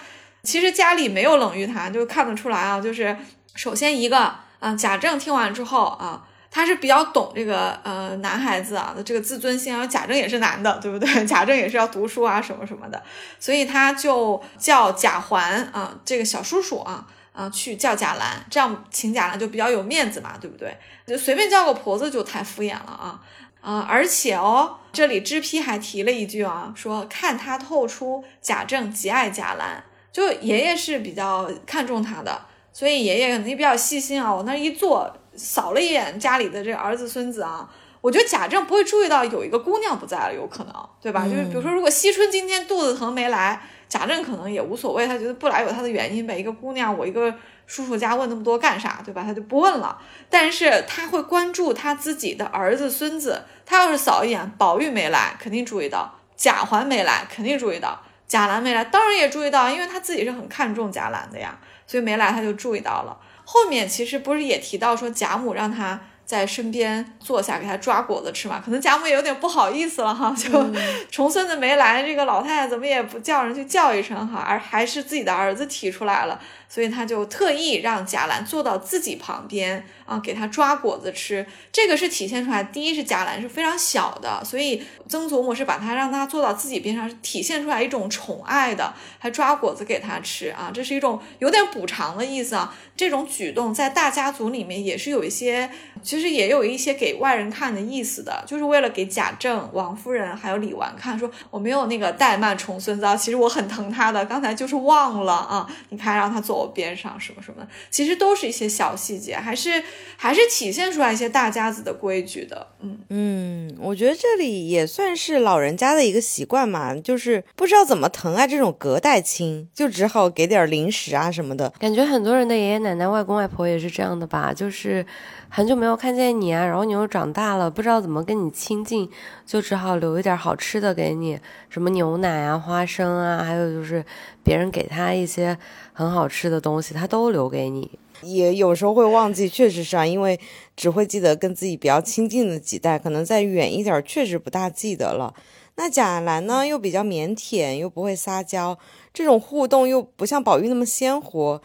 [0.44, 3.18] 其实家里没有冷遇他，就看得出来啊，就是。
[3.56, 11.08] 首先一个，嗯，贾政听完之后啊，他是比较懂这个呃男孩子啊的这个自尊心，贾政也是男的，对不对？
[11.28, 13.02] 贾政也是要读书啊什么什么的，
[13.40, 20.76] 所以他就叫贾环啊这个小叔叔啊啊去叫贾兰，这样请贾兰就比较有面子嘛，对不对？
[21.06, 23.20] 就随便叫个婆子就太敷衍了啊
[23.62, 23.86] 啊！
[23.90, 32.42] 而且哦，这里知批还提了一句啊，说看他透出贾政极爱贾兰，就爷爷是比较看重他的。
[32.72, 37.68] 所以爷爷肯定比较细心啊，往那一坐，扫了一眼家里的这个儿子孙子啊，
[38.02, 41.24] 我觉得贾政不会注意到有一个姑娘不在了，有可能，对吧？
[41.24, 46.38] 就是比如说，如果惜春今天肚子疼没来，贾政可能也无所谓，他觉得不来有他的原因呗。
[46.38, 47.34] 一个姑娘，我一个
[47.66, 49.24] 叔叔家问那么多干啥，对吧？
[49.24, 49.98] 他就不问了。
[50.30, 61.58] 但是他会关注他自己的儿子孙子，他要是扫一眼，宝玉没来，肯定注意到；贾环没来，肯定注意到；贾兰没来，当然也注意到，因为他自己是很看重贾兰的呀。
[61.88, 63.18] 所以没来，他就注意到了。
[63.52, 68.62] 后面其实不是也提到说贾母让他在身边坐下，给他抓果子吃嘛？
[68.64, 70.64] 可能贾母也有点不好意思了哈，就
[71.10, 76.40] 重孙子没来，这个老太太怎么也不叫人去叫一声哈，而还是自己的儿子提出来了。
[76.68, 81.46] 所以他就特意让贾兰坐到自己旁边啊，给他抓果子吃。
[81.72, 92.76] 这个是体现出来，第一是贾兰是非常小的，所以曾祖母是把他让他坐到自己边上，是体现出来一种宠爱的，还抓果子给他吃啊，这是一种有点补偿的意思啊。
[92.96, 95.70] 这种举动在大家族里面也是有一些，
[96.02, 106.70] 其实也有一些给外人看的意思的，就是为了给贾政、王夫人还有李纨看，说我没有那个怠慢重孙子，啊，其实我很疼他的，刚才就是忘了啊，你看让他坐我。
[106.70, 109.84] 边上什么什么，其实都是一些小细节，还是
[110.18, 112.68] 还是体现出来一些大家子的规矩的。
[112.82, 121.70] 嗯嗯，我觉得这里也算是老人家的一个习惯嘛，就是不知道怎么疼爱这种隔代亲，就只好给点零食啊什么的。
[121.80, 125.06] 感觉很多人的爷爷奶奶、外公外婆也是这样的吧，就是
[125.50, 129.10] 很久没有看见你啊，然后你又长大了，不知道怎么跟你亲近，
[129.46, 134.04] 就只好留一点好吃的给你，什么牛奶啊、花生啊，还有就是
[134.44, 135.58] 别人给他一些。
[135.92, 138.00] 很好吃的东西，他都留给你。
[138.22, 140.40] 也有时候会忘记，确实是啊，因为
[140.76, 145.34] 只会记得跟自己比较亲近的几代，可能再远一点，确实不大记得了。
[145.76, 148.78] 那贾兰呢，又比较腼腆，又不会撒娇，
[149.14, 151.62] 这种互动又不像宝玉那么鲜活。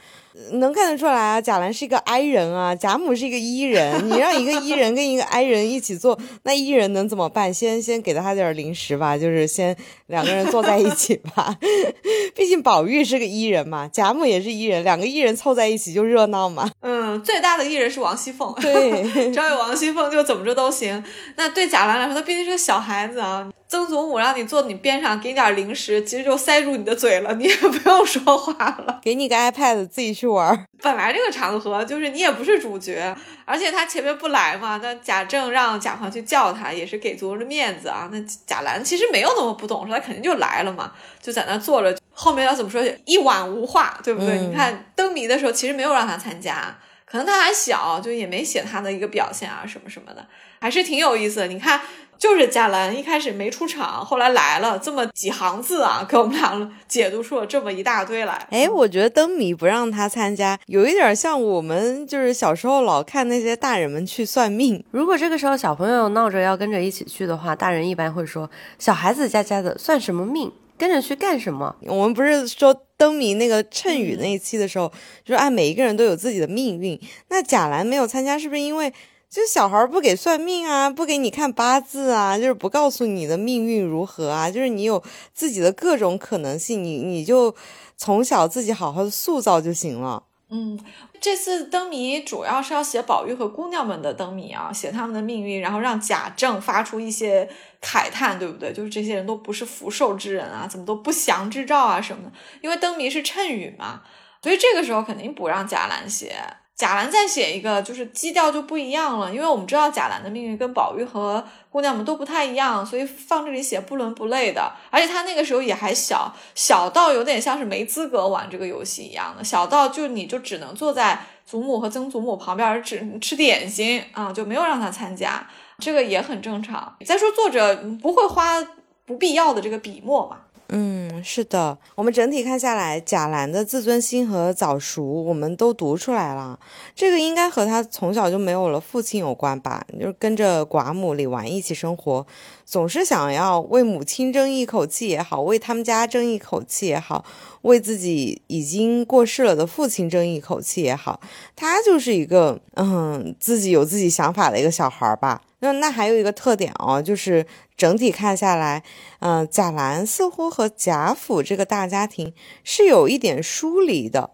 [0.52, 4.10] 能看得出来啊，贾兰是一个 I 人啊，贾母是一个 E 人。
[4.10, 7.54] 你让一个 E 人跟一个 I 人一起做，那 E 人能怎么办？
[7.54, 11.56] 先先给他点零食吧，就是先两个人坐在一起吧。
[12.34, 16.68] 毕竟宝玉是个 E 人嘛，贾母也是 E 人，两个 E 人凑在一起就热闹嘛。
[16.80, 21.02] 嗯，最大的 E 人是王熙凤，对， 只要有王熙凤就怎么着都行。
[21.36, 23.48] 那对贾兰来说，他毕竟是个小孩子啊。
[23.66, 28.52] 曾祖母让你坐你边上，给你点零食，其实就塞住你的嘴了，你也不用说话
[28.86, 30.66] 了，给你个 iPad 自己去玩。
[30.82, 38.08] 本来这个场合就是你也不是主角，而且他前面不来嘛，那贾政让贾环去叫他，也是给足了面子啊。
[38.12, 41.96] 那贾兰其实没有那么不懂事，他肯定就来了嘛，就在那坐着。
[42.16, 44.38] 后面要怎么说，一晚无话，对不对？
[44.38, 50.26] 嗯你看灯谜的时候，其实没有让他参加，可能他还小，就也没写他的一个表现啊什么什么的，
[50.60, 51.46] 还是挺有意思的。
[51.46, 51.80] 你看，
[52.18, 58.46] 就是贾兰一开始没出场，后来来了，这么几行字啊，给我们俩 解读出了这么一大堆来。
[58.50, 64.82] 哎，我觉得灯谜不让他参加，有一点像我们就是小时候老看那些大人们去算命。
[64.90, 70.50] 如果这个时候小朋友闹着要跟着一起去的话，大人一般会说：“小孩子家家的，算什么命？
[70.76, 74.88] 跟着去干什么我们不是说灯谜那个谶语那一期的时候，
[75.24, 76.98] 就是按每一个人都有自己的命运。
[77.28, 78.90] 那贾兰没有参加，是不是因为
[79.30, 84.50] 就是小孩不给算命啊，不给你看八字啊，就是不告诉你的命运如何啊？
[84.50, 87.54] 就是你有自己的各种可能性，你你就
[87.96, 90.22] 从小自己好好的塑造就行了。
[90.50, 90.78] 嗯，
[91.24, 97.48] 这次灯谜主要是要写宝玉和姑娘们的灯谜啊，写他们的命运，然后让贾政发出一些
[97.80, 98.74] 慨叹，对不对？
[98.74, 102.32] 就是这些人都不是福寿之人啊，怎么都不祥之兆啊什么的。
[102.60, 104.02] 因为灯谜是谶语嘛，
[104.42, 106.36] 所以这个时候肯定不让贾兰写。
[106.76, 114.72] 贾兰再写一个，就是基调就不一样了，因为我们知道贾兰的命运跟宝玉和姑娘们都不太一样，所以放这里写不伦不类的。
[114.90, 125.46] 而且他那个时候也还小，小到有点像是没资格玩这个游戏一样的，小到就你就只能坐在祖母和曾祖母旁边只吃点心啊，就没有让他参加，
[125.78, 126.96] 这个也很正常。
[127.06, 128.60] 再说作者不会花
[129.06, 130.38] 不必要的这个笔墨嘛。
[130.68, 136.58] 嗯，是的，我们整体看下来，贾兰的自尊心和早熟，我们都读出来了。
[136.94, 139.84] 这个应该和他从小就没有了父亲有关吧？
[140.00, 142.26] 就是跟着寡母李纨一起生活，
[142.64, 147.24] 总是想要为母亲争一口气也好，为他们家争一口气也好，
[147.62, 151.20] 为自己已经过世了的父亲争一口气也好，
[151.54, 155.42] 他就是一个嗯，自己有自己想法的一个小孩吧。
[155.64, 157.46] 那那还有一个特点哦，就是
[157.76, 158.82] 整体看下来，
[159.20, 164.30] 嗯、贾兰似乎和贾府这个大家庭是有一点疏离的。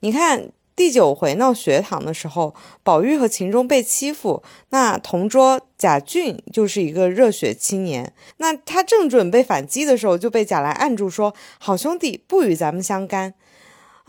[0.00, 13.34] 你看第九回闹学堂的时候，宝玉和秦钟被欺负，那同桌贾俊就是一个热血青年，那他正准备反击的时候，就被贾兰按住说：“好兄弟，不与咱们相干。”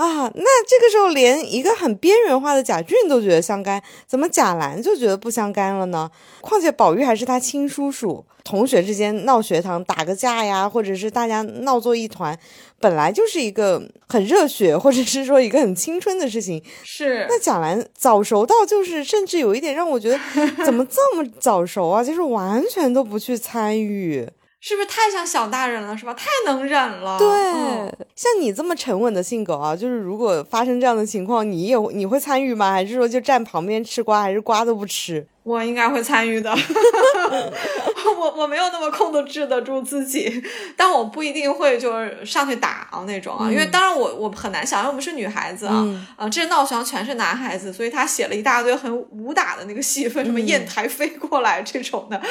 [0.04, 6.12] 啊，那这个时候连一个很边缘化的贾俊都觉得相干，怎么贾兰就觉得不相干了呢？
[6.42, 12.38] 况且宝玉还是他亲叔叔，同学之间闹学堂打个架呀，或者是大家闹作一团，
[12.82, 16.62] 本来就是一个很热血，或者是说一个很青春的事情。
[16.84, 20.20] 是那贾兰早熟到就是，甚至有一点让我觉得
[20.66, 22.04] 怎么这么早熟啊？
[22.04, 24.28] 就是完全都不去参与。
[24.66, 25.98] 是不是太像小大人了？
[25.98, 26.14] 是吧？
[26.14, 27.20] 太能忍了。
[27.20, 27.28] 对，
[28.16, 32.72] 像你这么沉稳的性格啊，就是如果发生这样的情况，你也你会参与吗？
[32.72, 35.28] 还是说就站旁边吃瓜，还是瓜都不吃？
[35.44, 36.50] 我应该会参与的，
[38.18, 40.42] 我我没有那么控得制得住自己，
[40.78, 46.08] 但我不一定会就是上去打啊那种啊，因为当然我我很难想，因为我们是女孩子啊，嗯。
[46.16, 52.22] 啊，这闹学堂全是男孩子，所以他写了一大堆很武打的那个戏份，什么砚台飞过来这种的，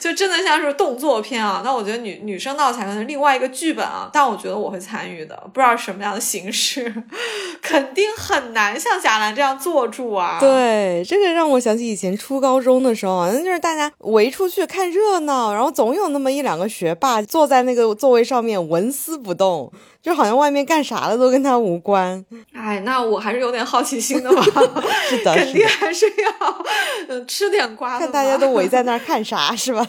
[0.00, 1.62] 就真的像是动作片啊。
[1.64, 6.92] 那我觉得女女生闹起来可能是另外一个剧本啊，但我觉得我会参与的，不知道是什么样的形式，
[7.62, 10.38] 肯定很难像贾兰这样坐住啊。
[10.40, 22.24] 对，这个让我想起以前初高中的时候啊，那就是大家围出去看热闹，然后总有那么一两个学霸坐在那个座位上面纹丝不动，就好像外面干啥的都跟他无关。
[22.52, 24.42] 哎，那我还是有点好奇心的吧，
[25.08, 26.64] 是的， 肯，定还是要
[27.08, 28.00] 嗯吃点瓜的。
[28.00, 29.86] 看大家都围在那儿看啥是吧？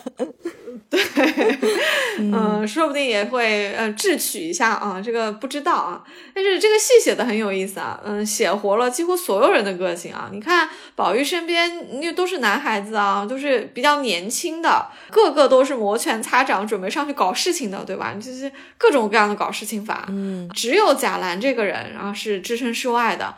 [2.19, 6.01] 嗯，说不定也会呃智取一下啊，这个不知道啊。
[6.33, 10.29] 但是这个戏写的很有意思啊，嗯，写活了几乎所有人的个性啊。
[10.31, 18.13] 你看宝玉身边，因为都是男孩子啊，都是比较年轻的，个个都是摩拳擦掌，准备上去搞事情的，对吧？
[18.13, 20.05] 就是各种各样的搞事情法。
[20.07, 23.35] 嗯，只有贾兰这个人，然后是置身事外的。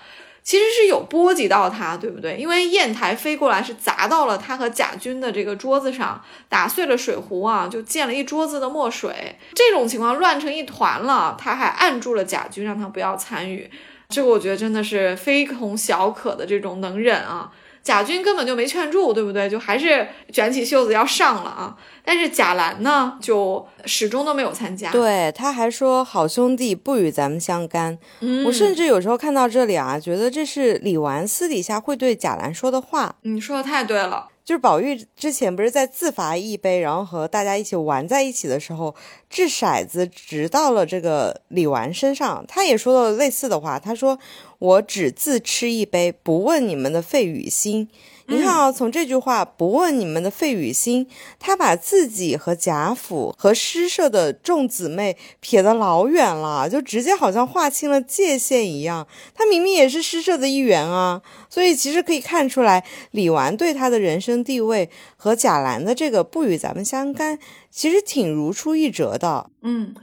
[0.49, 2.35] 其实是有波及到他，对不对？
[2.35, 9.38] 因为砚台飞过来是砸到了他和贾军的这个桌子上，打碎了水壶啊，就溅了一桌子的墨水。
[9.53, 13.69] 这种情况乱成一团了，他还按住了贾军，让他不要参与。
[14.07, 17.51] 这个我觉得真的是非同小可的这种能忍啊。
[17.81, 19.49] 贾军根本就没劝住，对不对？
[19.49, 21.75] 就还是卷起袖子要上了啊。
[22.03, 27.97] 但是贾兰呢，就始终都没有参加。，对，他还说好兄弟不与咱们相干。
[28.19, 33.15] 嗯，我甚至有时候看到这里啊，觉得这是李纨私底下会对贾兰说的话。
[33.21, 34.27] 你说的太对了。
[34.49, 38.95] 就是宝玉之前不是在自罚一杯，然后和大家一起玩在一起的时候，
[39.29, 43.77] 掷骰子掷到了这个李纨身上，他也说了类似的话。
[43.77, 44.17] 他说
[44.58, 47.89] ：“我只自吃一杯，不问你们的肺与心。”
[48.30, 51.08] 你看啊，从这句话“不问你们的费与心”，
[51.40, 59.08] 他把自己和贾府和诗社的众姊妹撇得老远了，就直接好像划清了界限一样。
[59.34, 67.40] 他明明也是诗社的一员啊，所以其实可以看出来，李纨对他的人生地位和贾兰的这个不与咱们相干，
[67.71, 69.50] 其实挺如出一辙的。
[69.63, 69.96] 嗯，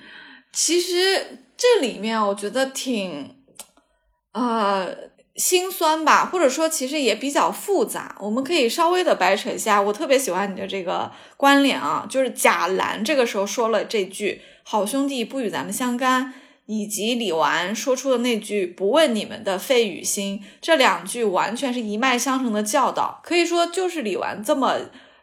[0.52, 3.36] 其实这里面我觉得挺，
[4.32, 5.14] 呃。
[5.36, 9.80] 心酸吧，或者说其实也比较复杂，我们可以稍微的掰扯一下。
[9.80, 16.32] 我特别喜欢你的这个关联啊，就是贾兰这个时候说了这句“好兄弟不与咱们相干”，
[16.66, 24.76] 以及李纨说出的那句“不问你们的费与心”，这两句完全是一脉相承的教导，可以说就是李纨这么。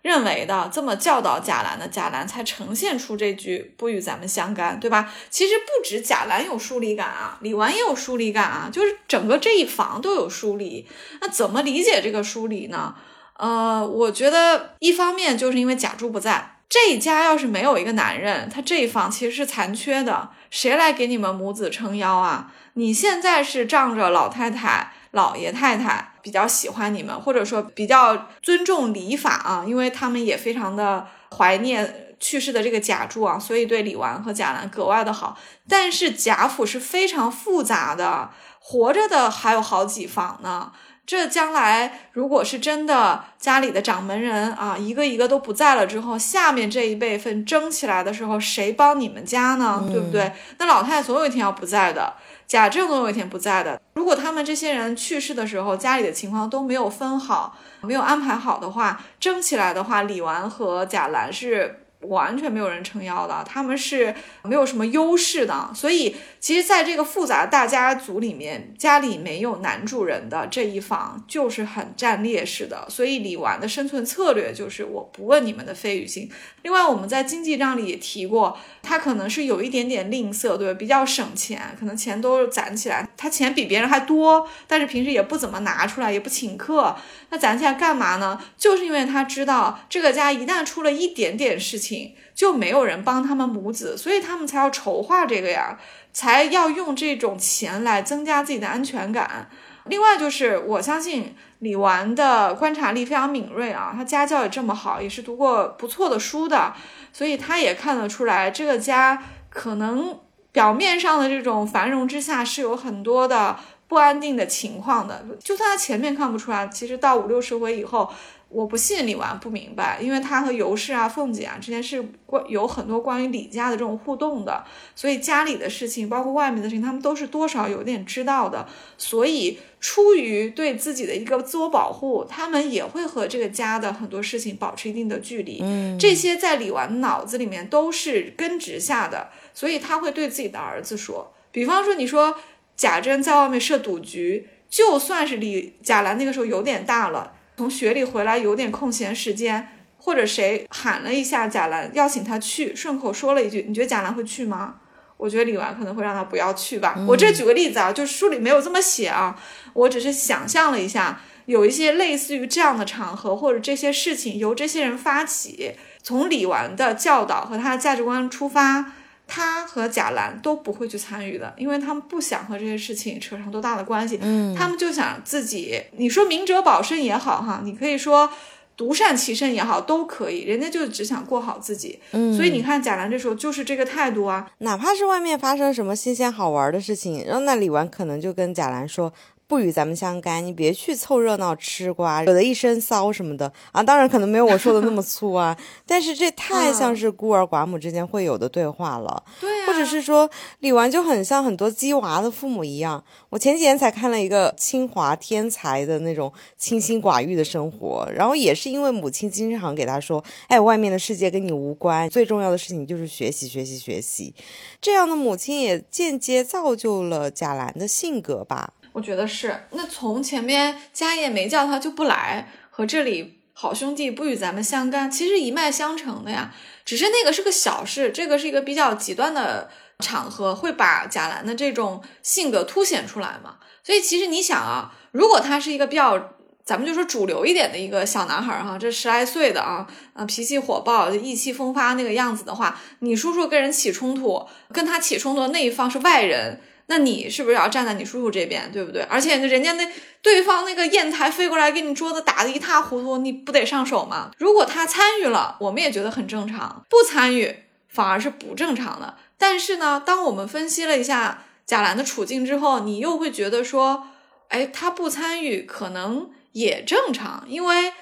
[0.04, 5.12] 认为的这么教导贾兰的贾兰才呈现出这句不与咱们相干，对吧？
[5.32, 10.88] 其实不止贾兰有疏离感啊，李纨也有疏离感啊，就是整个这一房都有疏离。
[11.22, 12.94] 那怎么理解这个疏离呢？
[13.38, 22.52] 呃，我觉得一方面就是因为贾珠不在，这一家要是没有一个男人，他这一房其实是残缺的，谁来给你们母子撑腰啊？
[22.74, 24.94] 你现在是仗着老太太。
[25.14, 31.06] 老爷太太比较喜欢你们，或者说比较尊重礼法啊，因为他们也非常的
[31.38, 35.38] 怀念去世的这个贾珠啊，所以对李纨和贾兰格外的好。
[35.70, 40.72] 但是贾府是非常复杂的，活着的还有好几房呢。
[41.06, 49.84] 这将来如果是真的家里的掌门人啊，一个一个都不在了之后，下面这一辈分争起来的时候，谁帮你们家呢？
[49.92, 50.32] 对不对？
[50.60, 52.14] 那老太太总有一天要不在的。
[52.48, 53.82] 贾政总有一天不在的。
[53.96, 61.83] 如果他们这些人去世的时候，家里的情况都没有分好，没有安排好的话，争起来的话，李纨和贾兰是。
[62.04, 72.86] 完全没有人撑腰的，他们是没有什么优势的，所以其实，在这个复杂大家族里面，家里没有男主人的这一方就是很占劣势的。
[72.90, 76.30] 所以李纨的生存策略就是我不问你们的费与心。
[76.64, 80.74] 另外，我们在经济账里也提过，他可能是有一点点吝啬，对？
[80.74, 86.96] 比较省钱，可能钱都攒起来，他钱比别人还多，但是平时也不怎么拿出来，也不请客，
[87.30, 88.40] 那攒起来干嘛呢？
[88.58, 91.93] 就是因为他知道这个家一旦出了一点点事情。
[92.34, 95.78] 就没有人帮他们母子，所以他们才要筹划这个呀，
[96.12, 99.50] 才要用这种钱来增加自己的安全感。
[99.86, 106.74] 另外就是，我相信李纨的观察力非常敏锐啊，他家教也这么好，也是读过不错的书的，
[107.12, 110.20] 所以他也看得出来，这个家可能
[110.52, 115.26] 表面上的这种繁荣之下是有很多的不安定的情况的。
[115.44, 118.10] 就算他前面看不出来，其实到五六十回以后。
[118.54, 124.64] 我不信李纨不明白，因为他和尤氏啊、凤姐啊之间是关有很多关于李家的这种互动的，
[124.96, 128.68] 所以家里的事情，包括外面的事情，他们都是多少有点知道的。
[128.98, 135.60] 所以出于对自己的一个自我保护，他们也会和这个家的很多事情保持一定的距离。
[135.64, 142.36] 嗯，这些在李纨脑子里面都是根植下的，所以他会对自己的儿子说，比方说你说
[142.78, 147.34] 贾珍在外面设赌局，就算是李贾兰那个时候有点大了。
[147.58, 154.76] 从学里回来有点空闲时间，或者谁喊了一下贾兰，邀请他去，顺口说了一句，你觉得贾兰会去吗？
[155.18, 156.96] 我觉得李纨可能会让他不要去吧。
[157.08, 159.40] 我这举个例子啊，就是书里没有这么写啊，
[159.74, 168.94] 我只是想象了一下，有一些类似于这样的场合，或者这些事情由这些人发起，从李纨的教导和他的价值观出发。
[169.28, 174.20] 他和贾兰都不会去参与的，因为他们不想和这些事情扯上多大的关系。
[174.22, 178.30] 嗯，他们就想自己，你说明哲保身也好，哈，你可以说
[178.76, 180.44] 独善其身也好，都可以。
[180.44, 182.00] 人家就只想过好自己。
[182.12, 189.12] 嗯，所以你看贾兰这时候就是这个态度啊，哪怕是外面发生什么新鲜好玩的事情，然后那李纨可能就跟贾兰说。
[189.48, 193.84] 不与咱们相干，你别去凑热闹吃瓜，惹得一身骚什么的啊！
[193.84, 199.24] 当然可能没有我说的那么粗啊，但是这太像是孤儿寡母之间会有的对话了。
[199.40, 200.30] 对，或者是说
[200.60, 203.04] 李纨就很像很多鸡娃的父母一样。
[203.30, 214.34] 我前几天才看了一个清华天才的那种清心寡欲的生活，然后也是因为母亲经常给他说：“哎，外面的世界跟你无关，最重要的事情就是学习，学习，学习。”
[214.82, 218.74] 这样的母亲也间接造就了贾兰的性格吧。
[218.94, 226.54] 我觉得是，那从前面家业没叫他就不来，和这里好兄弟不与咱们相干，其实一脉相承的呀。
[226.86, 229.70] 只是那个是个小事，这个是一个比较极端的
[230.00, 233.58] 场合，会把贾兰的这种性格凸显出来嘛。
[233.84, 236.32] 所以其实你想啊，如果他是一个比较，
[236.64, 246.62] 咱们就说主流一点的一个小男孩哈，这十来岁的啊，啊脾气火爆、意气风发那个样子的话，你叔叔跟人起冲突，跟他起冲突的那一方是外人。
[246.88, 249.02] 那你是不是要站在你叔叔这边，对不对？
[249.04, 249.88] 而且人家那
[250.22, 254.32] 对方那个砚台飞过来，给你桌子打得一塌糊涂，你不得上手吗？
[254.38, 257.56] 如果他参与了，我们也觉得很正常；不参与
[257.88, 259.16] 反而是不正常的。
[259.38, 264.08] 但是呢，当我们分析了一下贾兰的处境之后，你又会觉得说，
[264.50, 267.94] 哎，他不参与可能也正常，因为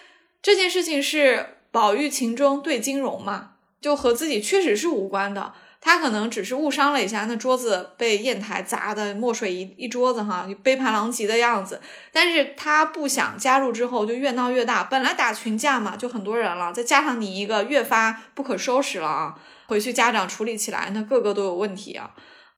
[0.42, 5.54] 这件事情是宝玉情中对金融嘛，就和自己确实是无关的。
[5.84, 11.82] 他可能只是误伤了一下，那桌子被砚台砸的墨水一一桌子哈，杯盘狼藉的样子。
[12.12, 22.12] 但是他不想加入之后就越闹越大，本来打群架嘛，就很多人了，再加上你一个越发不可收拾了啊，回去家长处理起来，那个个都有问题啊。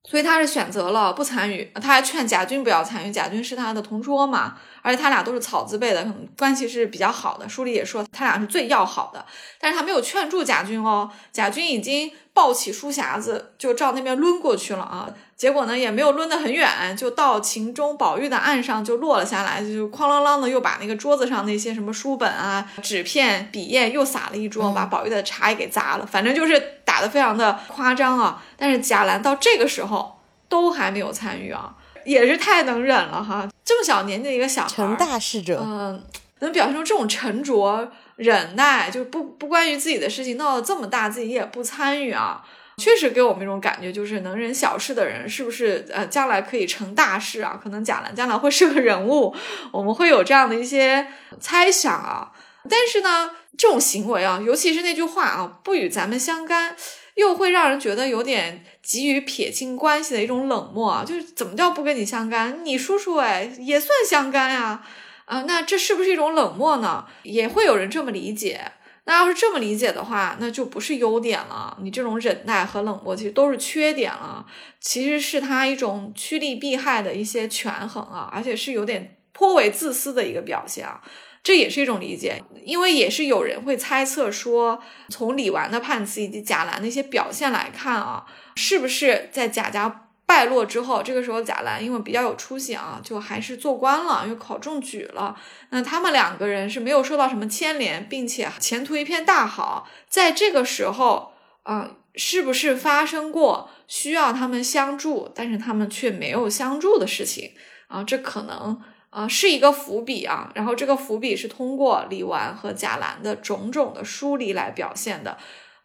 [0.10, 7.48] 所以他是选择了不参与，他还劝贾军不要参与，贾军是他的同桌嘛，而且他俩都是草字辈的，可能关系是比较好的。
[7.48, 9.26] 书里也说他俩是最要好的，
[9.60, 12.12] 但是他没有劝住贾军哦，贾军已经。
[12.36, 15.08] 抱起书匣子就照那边抡过去了啊！
[15.38, 26.06] 结果呢也没有抡得很远，就到秦钟宝玉的岸上就落了下来，就哐啷啷的又把那个桌子上那些什么书本啊、纸片、笔砚又撒了一桌，把宝玉的茶也给砸了。
[26.08, 26.60] 反正就是
[26.94, 28.40] 打得非常的夸张啊！
[28.56, 31.74] 但是贾兰到这个时候都还没有参与啊，
[32.06, 33.50] 也是太能忍了哈！
[33.66, 36.04] 这么小年纪的一个小孩，成大事者，嗯，
[36.42, 37.92] 能表现出这种沉着。
[38.16, 42.44] 忍耐就不不关于自己的事情闹得这么大，自己也不参与啊，
[42.78, 47.60] 确实给我们一种感觉，就是能忍小事的人是不是呃将来可以成大事啊？
[47.62, 49.36] 可能贾兰将来会是个人物，
[49.72, 51.08] 我们会有这样的一些
[51.40, 52.32] 猜想啊。
[52.70, 56.76] 但是呢，这种行为啊，尤其是那句话啊，不与咱们相干，
[57.16, 61.04] 又会让人觉得有点急于撇清关系的一种冷漠啊。
[61.06, 62.64] 就是怎么叫不跟你相干？
[62.64, 64.84] 你叔叔哎也算相干呀。
[65.26, 67.06] 啊，那这是不是一种冷漠呢？
[67.24, 68.74] 也会有人这么理解。
[69.06, 71.78] 那要是这么理解的话，那就不是优点了。
[71.82, 74.46] 你这种忍耐和冷漠，其实都是缺点了。
[74.80, 81.02] 其实是他一种趋利避害的一些权衡啊，而且是有点颇为自私的一个表现啊。
[81.44, 88.26] 这也是一种理解，因为也是有人会猜测说，从李纨的判词以及贾兰的一些表现来看啊，
[88.56, 90.00] 是不是在贾家。
[90.26, 95.36] 败落之后，这个时候贾兰因为比较有出息啊，就还是做官了，又考中举了。
[95.70, 99.88] 那他们两个人是没有受到什么牵连，并且前途一片大好。
[100.08, 101.34] 在这个时候
[101.64, 107.52] 啊，是不是发生过需要他们相助，但是他们却没有相助的事情
[107.88, 108.02] 啊？
[108.02, 108.82] 这可能
[109.14, 110.52] 啊是一个伏笔啊。
[110.56, 115.38] 然后这个伏笔是通过李纨和贾兰的种种的疏离来表现的。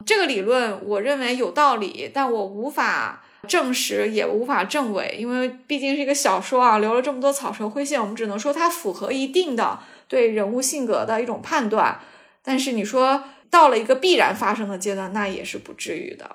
[0.06, 3.22] 这个理论我认为有道理，但我无法。
[3.46, 12.00] 证实也无法证伪，因为毕竟是一个小说啊，留了这么多草蛇灰线，我们只能说它符合一定的对人物性格的一种判断。
[12.42, 16.28] 但是你说到了一个必然发生的阶段，那也是不至于的。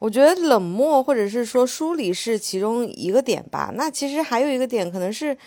[0.00, 3.70] 我觉得冷漠或者是说疏离是其中一个点吧。
[3.74, 5.38] 那其实还有一个点，可能是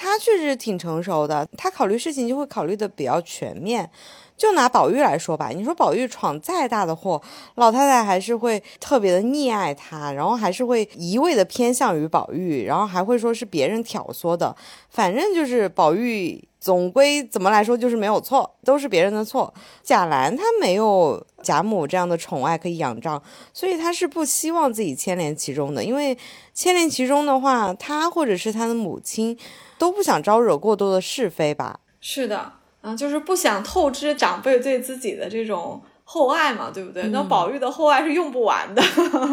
[0.00, 3.90] 他确实挺成熟的，他考虑事情就会考虑的比较全面。
[4.36, 7.20] 就拿宝玉来说吧，你说宝玉闯再大的祸，
[7.56, 14.54] 老太太还是会特别的溺爱他，然后还是会一味的偏向于宝玉，然后还会说是别人挑唆的，
[14.90, 19.52] 反正就是宝玉总归怎么来说就是没有错，都是别人的错。
[19.82, 23.20] 贾兰她没有贾母这样的宠爱可以仰仗，
[23.52, 26.16] 所以她是不希望自己牵连其中的，因为
[26.54, 29.36] 牵连其中的话，她或者是她的母亲
[29.78, 31.80] 都不想招惹过多的是非吧。
[32.00, 32.52] 是的。
[32.80, 37.02] 嗯，就是不想透支长辈对自己的这种厚爱嘛，对不对？
[37.08, 38.80] 那宝玉的厚爱是用不完的，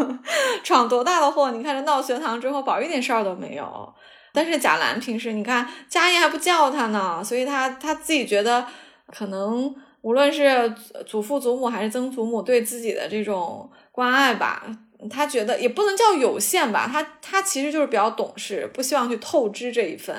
[0.64, 1.52] 闯多大的祸？
[1.52, 3.94] 你看这闹学堂之后，宝玉一点事儿都没有。
[4.34, 8.66] 但是贾兰平时你看家宴还不叫他呢，所以他他自己觉得
[9.14, 10.74] 可能无论是
[11.06, 14.66] 祖父祖母还是曾祖母对自己的这种关爱吧，
[15.10, 20.16] 他觉得也不能叫有限吧，他他其实就是比较懂事，不希望去透支这一份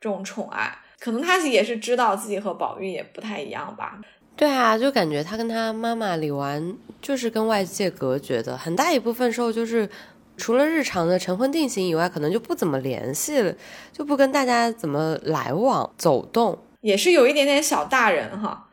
[0.00, 0.78] 这种宠爱。
[1.00, 3.98] 可能他也是知道自己和宝玉也不太一样吧。
[4.36, 9.88] 对啊，就感觉他跟他妈妈李纨就是跟外界隔绝的，很大一部分时候就是
[10.36, 13.52] 除了日常的晨昏定型以外，可能就不怎么联系了，
[13.92, 18.67] 就不跟大家怎么来往走动，也是有一点点小大人哈。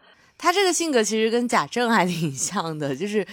[0.45, 3.25] 他这个性格其实跟贾政还挺像的，就是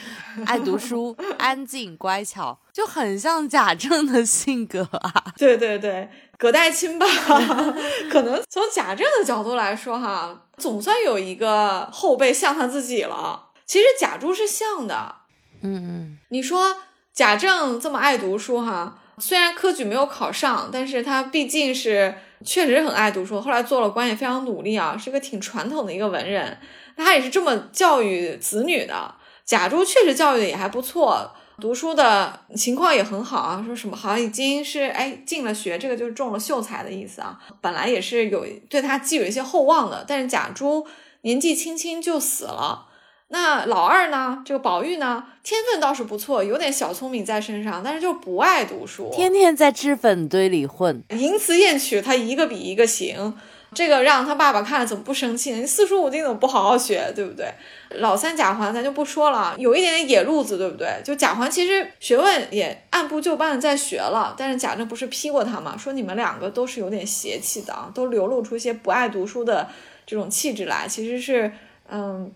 [0.46, 5.22] 爱读书、安静、乖巧，就很像贾政的性格啊。
[5.36, 6.08] 对对对。
[6.38, 7.06] 隔代亲吧，
[8.10, 13.50] 可能从贾政的角度来说，哈，总算有一个后辈像他自己了。
[13.66, 15.16] 其实贾珠是像的，
[15.60, 16.18] 嗯嗯。
[16.30, 16.74] 你说
[17.12, 23.38] 贾政这么爱读书，哈，虽然科举没有考上，但是他毕竟是确实很爱读书。
[23.38, 26.58] 后来做了官也非常努力啊，是个挺传统的一个文人。
[26.96, 29.14] 他也是这么教育子女的。
[29.44, 31.30] 贾珠确实教育的也还不错。
[31.60, 37.38] 读书的情况也很好啊，说什么好像已经是哎进了学，这个就是中了秀才的意思啊。
[37.60, 40.86] 本来也是有对他寄有一些厚望的，但是贾珠
[41.20, 42.86] 年纪轻轻就死了。
[43.28, 44.42] 那老二呢？
[44.44, 53.34] 这个宝玉呢，天分倒是不错，有点小聪明在身上，但是就不爱读书，天天在脂粉堆里混，淫词艳曲他一个比一个行。
[53.74, 55.58] 这个让他爸爸看了怎么不生气呢？
[55.58, 57.52] 你四书五经怎么不好好学，对不对？
[57.96, 60.88] 老三贾环咱就不说了，有一点点野路子，对不对？
[61.04, 65.76] 就贾环其实学问也按部就班的在学了，但是贾政不是批过他吗？
[65.78, 69.68] 说你们两个都是有点邪气的啊，都流露出一些不爱读书的
[70.06, 71.52] 这种气质来，其实是。
[71.94, 72.32] 嗯，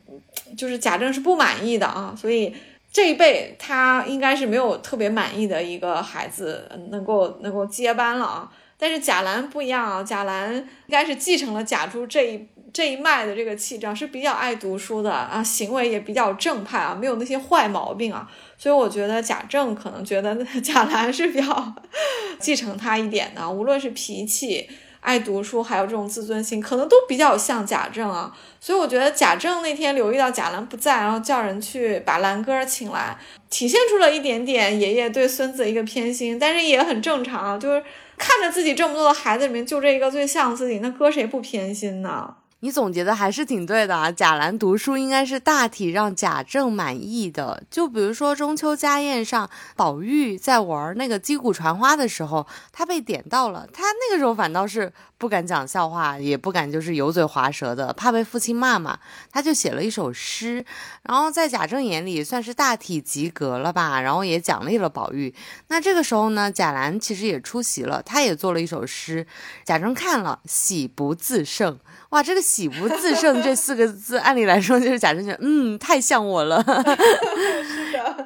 [0.55, 2.55] 就是贾政是不满意的啊，所以
[2.93, 8.53] 这一辈他应该是没有特别满意的一个孩子能够能够接班了啊。
[8.79, 18.31] 但是贾兰不一样啊，贾兰应该是继承了贾珠这一这一脉的这个气质，是比较爱读书的啊，行为也比较正派啊，没有那些坏毛病啊。
[18.59, 21.75] 所以我觉得贾政可能觉得 贾兰是比较
[22.39, 24.69] 继承他一点的，无论是脾气。
[24.99, 28.37] 爱读书，还有这种自尊心，可能都比较像贾政啊。
[28.59, 33.17] 所以我觉得贾政那天留意到贾兰不在，然后叫人去把兰哥请来，
[33.49, 37.57] 体现出了一点点爷爷对孙子一个偏心，但是也很正常啊。
[37.57, 37.81] 就是
[38.17, 42.37] 看着自己这么多的孩子里面，就这一个最像自己，那搁谁不偏心呢？
[42.61, 47.63] 你总结的还是挺对的啊，贾兰读书应该是大体让贾政满意的。
[47.71, 58.99] 就比如说中秋家宴上，宝玉在玩那个击鼓传花的时候，他被点到了，他那个时候反倒是不敢讲笑话，也不敢就是油嘴滑舌的，怕被父亲骂嘛，
[59.31, 60.65] 他就写了一首诗，
[61.03, 65.35] 然后在贾政眼里算是大体及格了吧，然后也奖励了宝玉。
[65.69, 69.27] 那这个时候呢，贾兰其实也出席了，他也做了一首诗，
[69.67, 71.79] 贾政看了喜不自胜。
[72.11, 76.63] 哇，这个“喜不自胜”这四个字，按理来说就是贾政觉得，嗯，太像我了。
[76.63, 78.25] 是的。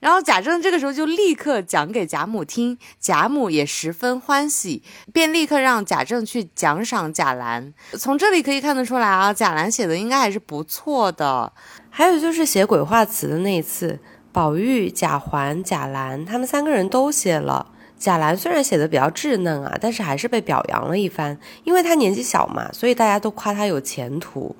[0.00, 7.72] 然后贾政这个时候就立刻讲给贾母听，贾母也十分欢喜，便立刻让贾政去奖赏贾兰。
[7.92, 11.52] 从这里可以看得出来啊，贾兰写的应该还是不错的。
[11.88, 14.00] 还有就是写鬼话词的那一次，
[14.32, 17.70] 宝玉、贾环、贾兰他们三个人都写了。
[18.02, 24.54] 贾兰虽然写的比较稚嫩啊，但是还是被表扬了一番，因为他年纪小嘛，所以大家都夸他有前途。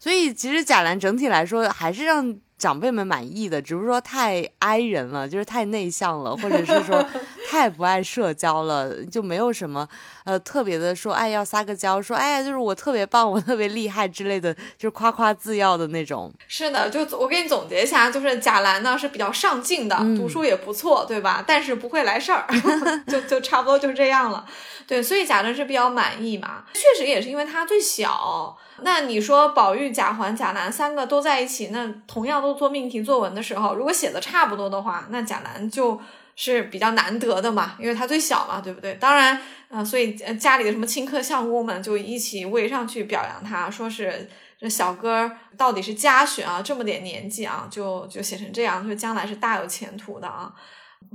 [0.00, 2.36] 所以其实贾兰整体来说还是让。
[2.58, 7.04] 长辈们满意的，只是说太挨人了，就是太内向了，或者是说
[7.48, 9.88] 太不爱社交了，就没有什么
[10.24, 16.32] 呃特别的说，哎要撒个娇，说哎呀就是我特别棒，我特别厉害之类的，就是夸夸自耀的那种。
[16.48, 21.44] 是的，就我给你总结一下，就是贾兰呢是比较上进的，读书也不错，对吧？
[21.46, 22.44] 但是不会来事儿，
[23.06, 24.44] 就就差不多就这样了。
[24.86, 28.56] 对，所以贾政是比较满意嘛，确实也是因为他最小。
[28.82, 36.00] 那你说宝玉、贾环、贾兰三个都在一起，那同样都做命题作文的时候，如果写的差不多的话，那贾兰就
[36.36, 38.94] 是比较难得的嘛，因为他最小嘛，对不对？
[38.94, 50.52] 当然，呃，所以家里的什么亲客相公们就一起围上去表扬他，说是这小哥到底是家选啊，这么点年纪啊，就就写成这样，就将来是大有前途的啊。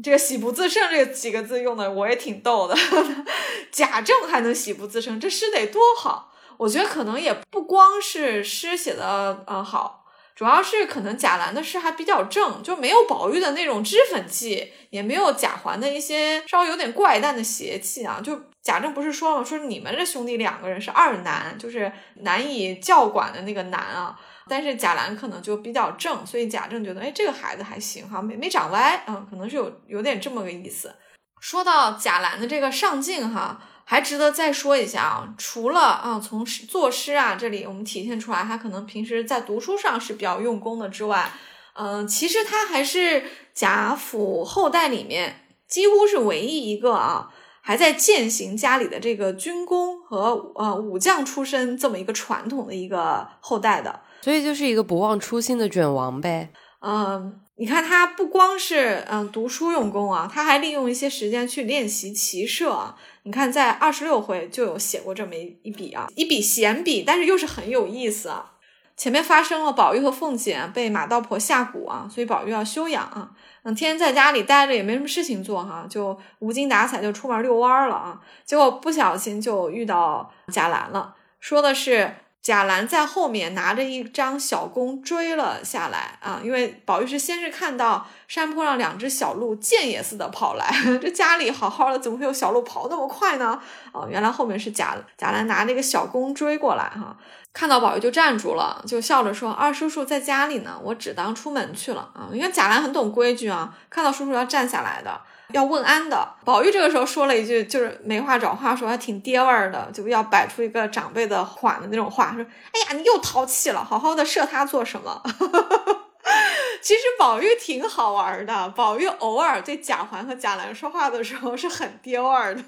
[0.04, 2.76] 这个喜不自胜这几个字用的我也挺逗的，
[3.72, 6.33] 贾政还能喜不自胜，这诗得多好。
[6.64, 18.22] 我觉得可能也不光是诗写的呃好，主要是可能贾兰的诗还比较正，就没有宝玉的那种脂粉气，也没有贾环的一些稍微有点怪诞的邪气啊。
[18.24, 21.92] 就贾政不是说了，说你们这兄弟两个人是二难，就是
[22.22, 24.18] 难以教管的那个难啊。
[24.48, 30.96] 但是贾兰可能就比较正，所以贾政觉得，哎，这个孩子还行哈，没没长歪，嗯，可能是有有点这么个意思。
[31.42, 33.62] 说到贾兰的这个上进哈。
[33.86, 41.32] 还值得再说一下啊，除了啊从作诗啊这里我们体现出来，他可能平时在读书上是比较用功的之外，
[41.74, 43.24] 嗯，其实他还是
[43.54, 47.30] 贾府后代里面几乎是唯一一个啊
[47.62, 57.42] 还在践行家里的这个军功和呃武将出身这么一个传统的一个后代的，所以就是一个不忘初心的卷王呗，嗯。
[57.56, 62.96] 你看他不光是嗯读书用功啊，他还利用一些时间去练习骑射啊。
[63.24, 68.50] 你看在二十六回就有写过这么一一笔啊，一笔闲笔，但是又是很有意思啊。
[68.96, 73.32] 前面发生了宝玉和凤姐被马道婆下蛊啊，所以宝玉要休养啊。
[73.64, 78.20] 嗯，天天在家里待着也没什么事情做哈，就无精打采就出门遛弯了啊。
[78.46, 90.70] 结果不小心就遇到贾兰了，说的是贾兰在后面拿着一张小弓追了下来啊，因为宝玉是先是看到山坡上两只小鹿箭也似的跑来，
[91.02, 93.58] 这家里好好的怎么会有小鹿跑那么快呢？
[93.94, 97.16] 哦，原来后面是贾贾兰拿着一个小弓追过来哈，
[97.54, 105.22] 看到宝玉就站住了，就笑着说：“二叔叔在家里呢，我只当出门去了啊。”因为贾兰很懂规矩啊，看到叔叔要站下来的。
[105.54, 112.44] 要问安的，宝玉这个时候说了一句，就是没话找话说，还挺爹味儿的，就要摆出一个长辈的款的那种话，说
[112.74, 115.22] ：“哎呀，你又淘气了，好好的射他做什么？”
[116.82, 122.64] 其实宝玉挺好玩的，宝玉偶尔对贾环和贾兰说话的时候是很爹味儿的，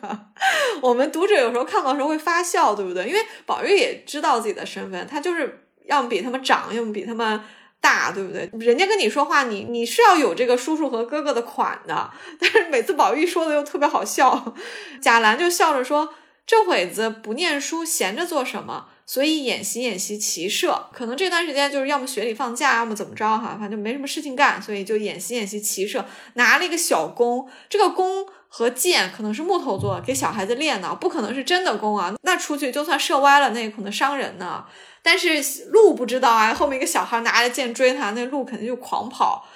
[0.82, 3.08] 我们读者有时候看到时候会发笑，对不对？
[3.08, 7.42] 因为宝玉也知道自己的身份，他就是要么比他们长，要么比他们。
[7.86, 8.50] 大对不对？
[8.60, 12.10] 人家跟你说话，你你是要有这个叔叔和哥哥的款的。
[12.40, 14.56] 但是每次宝玉说的又特别好笑，
[15.00, 16.16] 贾兰就笑着说
[16.48, 18.88] ：“这会子不念书，闲着做什么？
[19.06, 20.88] 所以演习演习骑射。
[20.92, 26.04] 可能这段时间就是要么学里放假，要么怎么着哈，反正没什么事情干，所以就演习演习骑射。
[26.34, 32.16] 拿了一个小弓，这个弓和箭可能是木头做的，给小孩子练的，不可能是真的弓啊。
[32.24, 34.66] 那出去就算射歪了，那也可能伤人呢。”
[35.06, 39.48] 但是鹿不知道啊，后面一个小孩拿着剑追他，那鹿肯定就狂跑。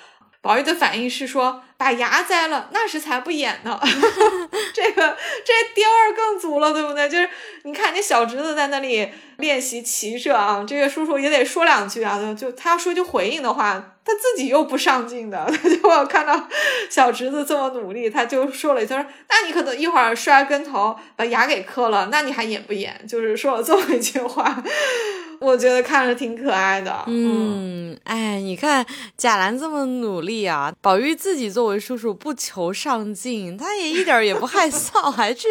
[0.42, 3.80] 宝玉的反应是说：“把牙摘了，那时才不演呢。
[4.76, 7.08] ”这个这爹味儿更足了，对不对？
[7.08, 7.30] 就是
[7.64, 9.08] 你看，你小侄子在那里
[9.38, 12.36] 练习骑射啊，这个叔叔也得说两句啊。
[12.38, 16.50] 就他要说句回应的话，他自己又不上进的，他 就看到
[16.90, 24.62] 小侄子这么努力，他就说了一句：“说那你可能一会儿摔跟头把牙给磕了，那你还演不演？”就是说了这么一句话。
[25.42, 35.48] 我觉得看着挺可爱的，嗯，哎，你看贾兰这么努力啊，宝玉自己作为叔叔不求上进，他也一点也不害臊，还去